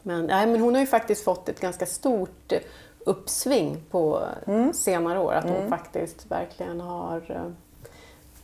[0.03, 2.53] men, nej, men hon har ju faktiskt fått ett ganska stort
[2.99, 4.72] uppsving på Mm.
[4.75, 5.33] senare år.
[5.33, 7.51] Att hon faktiskt verkligen har eh,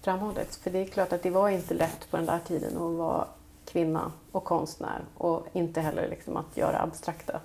[0.00, 0.56] framhållits.
[0.58, 3.24] För det är klart att det var inte lätt på den där tiden att vara
[3.66, 5.00] kvinna och konstnär.
[5.16, 7.40] Och inte heller liksom att göra abstrakta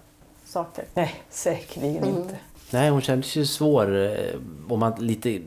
[0.45, 0.85] saker.
[0.93, 2.15] Nej, säkerligen Mm.
[2.21, 2.35] inte.
[2.71, 4.35] Nej, hon kändes ju svår eh,
[4.69, 5.41] om man lite,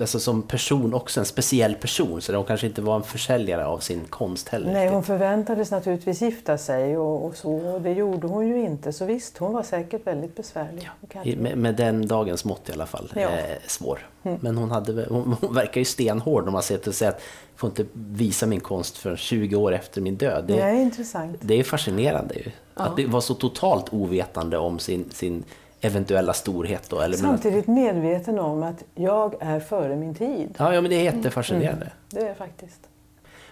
[0.00, 2.20] alltså som person också, en speciell person.
[2.20, 4.72] Så hon kanske inte var en försäljare av sin konst heller.
[4.72, 7.52] Nej, hon förväntades naturligtvis gifta sig och, och så.
[7.52, 8.92] Och det gjorde hon ju inte.
[8.92, 10.90] Så visst, hon var säkert väldigt besvärlig.
[11.24, 13.12] I- Med, med den dagens mått i alla fall.
[13.14, 13.20] Ja.
[13.20, 13.38] Mm.
[13.38, 14.08] Eh, svår.
[14.22, 17.20] Men hon, hade, hon, hon verkar ju stenhård om man ser till att säga att
[17.52, 20.44] jag får inte visa min konst förrän 20 år efter min död.
[20.46, 21.36] Det Det, är intressant.
[21.40, 22.50] det är fascinerande ju.
[22.74, 25.44] Att det var så totalt ovetande om sin, sin
[25.80, 26.90] eventuella storhet.
[26.90, 30.54] Då, eller, Samtidigt medveten om att jag är före min tid.
[30.58, 31.90] ja, ja, men det är jättefascinerande.
[32.10, 32.80] Det är faktiskt.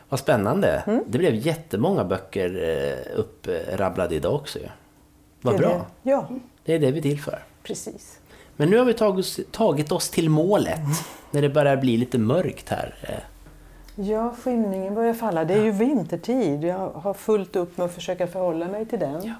[0.08, 0.82] Vad spännande.
[0.86, 1.04] Mm.
[1.06, 2.62] Det blev jättemånga böcker
[3.14, 4.58] eh, upprabblade idag också.
[5.40, 5.68] Vad bra.
[6.02, 6.10] det.
[6.10, 6.28] Ja,
[6.64, 7.38] Det är det vi är till för.
[7.62, 8.18] precis.
[8.56, 10.80] Men nu har vi tagit, oss- tagit oss till målet.
[11.30, 12.94] När det börjar bli lite mörkt här.
[13.02, 13.14] Eh,
[13.96, 15.44] Ja, skymningen börjar falla.
[15.44, 16.64] Det är ju vintertid.
[16.64, 19.34] Jag har fullt upp med att försöka förhålla mig till den.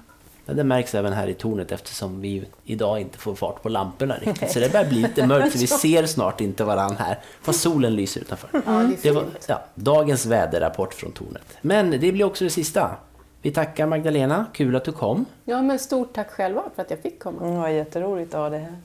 [0.45, 4.15] Men det märks även här i tornet eftersom vi idag inte får fart på lamporna
[4.15, 4.51] riktigt.
[4.51, 7.19] Så det börjar bli lite mörkt så vi ser snart inte varann här.
[7.41, 8.49] Fast solen lyser utanför.
[8.65, 11.57] Ja, det var ja, dagens väderrapport från tornet.
[11.61, 12.95] Men det blir också det sista.
[13.41, 15.25] Vi tackar Magdalena, kul att du kom.
[15.43, 17.41] Ja, men stort tack själva för att jag fick komma.
[17.41, 18.77] Mm, det var jätteroligt att ha det här.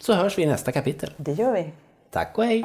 [0.00, 1.10] Så hörs vi i nästa kapitel.
[1.16, 1.72] Det gör vi.
[2.10, 2.64] Tack och hej!